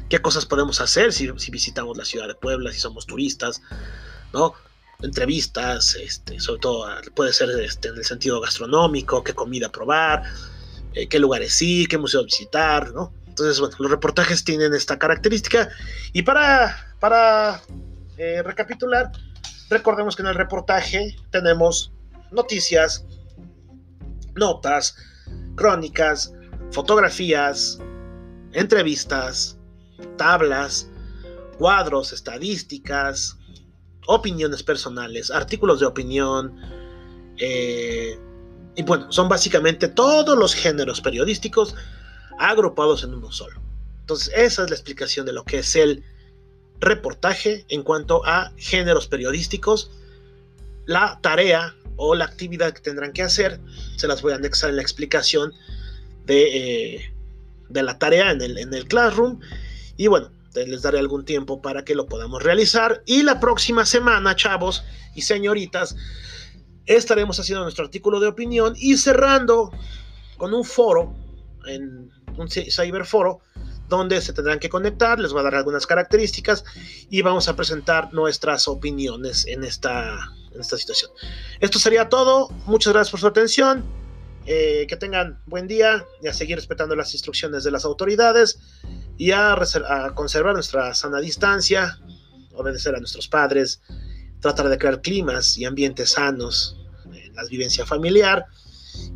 qué, 0.07 0.19
cosas 0.21 0.45
podemos 0.45 0.79
hacer 0.79 1.11
si, 1.11 1.29
visitamos 1.51 1.97
la 1.97 2.05
ciudad 2.05 2.29
de 2.29 2.35
Puebla, 2.35 2.71
si 2.71 2.79
somos 2.79 3.05
turistas, 3.05 3.61
¿no? 4.31 4.53
entrevistas, 5.01 5.95
este, 5.95 6.39
sobre 6.39 6.61
todo 6.61 6.87
puede 7.13 7.33
ser 7.33 7.49
este, 7.59 7.89
en 7.89 7.97
el 7.97 8.05
sentido 8.05 8.39
gastronómico, 8.39 9.21
qué 9.21 9.33
comida 9.33 9.69
probar, 9.69 10.23
eh, 10.93 11.09
qué 11.09 11.19
lugares 11.19 11.61
ir, 11.61 11.89
qué 11.89 11.97
museo 11.97 12.23
visitar, 12.23 12.93
¿no? 12.93 13.11
Entonces, 13.37 13.59
bueno, 13.59 13.75
los 13.77 13.91
reportajes 13.91 14.43
tienen 14.43 14.73
esta 14.73 14.97
característica. 14.97 15.69
Y 16.11 16.23
para, 16.23 16.75
para 16.99 17.61
eh, 18.17 18.41
recapitular, 18.41 19.11
recordemos 19.69 20.15
que 20.15 20.23
en 20.23 20.29
el 20.29 20.33
reportaje 20.33 21.15
tenemos 21.29 21.93
noticias, 22.31 23.05
notas, 24.33 24.95
crónicas, 25.53 26.33
fotografías, 26.71 27.77
entrevistas, 28.53 29.59
tablas, 30.17 30.89
cuadros, 31.59 32.13
estadísticas, 32.13 33.37
opiniones 34.07 34.63
personales, 34.63 35.29
artículos 35.29 35.79
de 35.79 35.85
opinión, 35.85 36.59
eh, 37.37 38.19
y 38.75 38.81
bueno, 38.81 39.11
son 39.11 39.29
básicamente 39.29 39.89
todos 39.89 40.35
los 40.35 40.55
géneros 40.55 41.01
periodísticos 41.01 41.75
agrupados 42.39 43.03
en 43.03 43.13
uno 43.13 43.31
solo. 43.31 43.61
Entonces, 44.01 44.33
esa 44.35 44.63
es 44.63 44.69
la 44.69 44.75
explicación 44.75 45.25
de 45.25 45.33
lo 45.33 45.43
que 45.43 45.59
es 45.59 45.75
el 45.75 46.03
reportaje 46.79 47.65
en 47.69 47.83
cuanto 47.83 48.25
a 48.25 48.51
géneros 48.57 49.07
periodísticos. 49.07 49.91
La 50.85 51.19
tarea 51.21 51.75
o 51.97 52.15
la 52.15 52.25
actividad 52.25 52.73
que 52.73 52.81
tendrán 52.81 53.11
que 53.11 53.23
hacer, 53.23 53.59
se 53.97 54.07
las 54.07 54.21
voy 54.21 54.31
a 54.31 54.35
anexar 54.35 54.69
en 54.69 54.77
la 54.77 54.81
explicación 54.81 55.53
de, 56.25 56.95
eh, 56.95 57.13
de 57.69 57.83
la 57.83 57.97
tarea 57.97 58.31
en 58.31 58.41
el, 58.41 58.57
en 58.57 58.73
el 58.73 58.87
Classroom. 58.87 59.39
Y 59.97 60.07
bueno, 60.07 60.31
les 60.53 60.81
daré 60.81 60.99
algún 60.99 61.25
tiempo 61.25 61.61
para 61.61 61.83
que 61.83 61.95
lo 61.95 62.07
podamos 62.07 62.41
realizar. 62.41 63.03
Y 63.05 63.23
la 63.23 63.39
próxima 63.39 63.85
semana, 63.85 64.35
chavos 64.35 64.83
y 65.15 65.21
señoritas, 65.21 65.95
estaremos 66.85 67.39
haciendo 67.39 67.63
nuestro 67.63 67.85
artículo 67.85 68.19
de 68.19 68.27
opinión 68.27 68.73
y 68.77 68.97
cerrando 68.97 69.71
con 70.37 70.53
un 70.53 70.63
foro, 70.63 71.13
en 71.67 72.11
un 72.37 72.49
cyberforo, 72.49 73.41
donde 73.89 74.21
se 74.21 74.33
tendrán 74.33 74.59
que 74.59 74.69
conectar, 74.69 75.19
les 75.19 75.31
voy 75.31 75.41
a 75.41 75.43
dar 75.43 75.55
algunas 75.55 75.87
características 75.87 76.63
y 77.09 77.21
vamos 77.21 77.47
a 77.47 77.55
presentar 77.55 78.13
nuestras 78.13 78.67
opiniones 78.67 79.45
en 79.47 79.63
esta, 79.63 80.33
en 80.53 80.61
esta 80.61 80.77
situación. 80.77 81.11
Esto 81.59 81.79
sería 81.79 82.09
todo, 82.09 82.49
muchas 82.65 82.93
gracias 82.93 83.11
por 83.11 83.19
su 83.19 83.27
atención, 83.27 83.85
eh, 84.45 84.85
que 84.87 84.95
tengan 84.95 85.39
buen 85.45 85.67
día 85.67 86.05
y 86.21 86.27
a 86.27 86.33
seguir 86.33 86.55
respetando 86.55 86.95
las 86.95 87.13
instrucciones 87.13 87.63
de 87.63 87.71
las 87.71 87.85
autoridades 87.85 88.59
y 89.17 89.31
a, 89.31 89.53
a 89.53 90.15
conservar 90.15 90.53
nuestra 90.53 90.93
sana 90.93 91.19
distancia, 91.19 91.99
obedecer 92.53 92.95
a 92.95 92.99
nuestros 92.99 93.27
padres, 93.27 93.81
tratar 94.39 94.69
de 94.69 94.77
crear 94.77 95.01
climas 95.01 95.57
y 95.57 95.65
ambientes 95.65 96.11
sanos 96.11 96.77
en 97.05 97.35
la 97.35 97.43
vivencia 97.45 97.85
familiar 97.85 98.45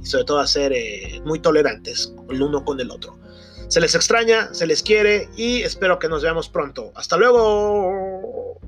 y 0.02 0.06
sobre 0.06 0.26
todo 0.26 0.40
a 0.40 0.48
ser 0.48 0.74
eh, 0.74 1.22
muy 1.26 1.40
tolerantes 1.40 2.14
el 2.30 2.42
uno 2.42 2.64
con 2.64 2.80
el 2.80 2.92
otro. 2.92 3.20
Se 3.68 3.80
les 3.80 3.96
extraña, 3.96 4.54
se 4.54 4.68
les 4.68 4.84
quiere 4.84 5.30
y 5.38 5.62
espero 5.62 5.98
que 5.98 6.10
nos 6.10 6.24
veamos 6.24 6.50
pronto. 6.50 6.92
Hasta 6.96 7.18
luego. 7.18 8.60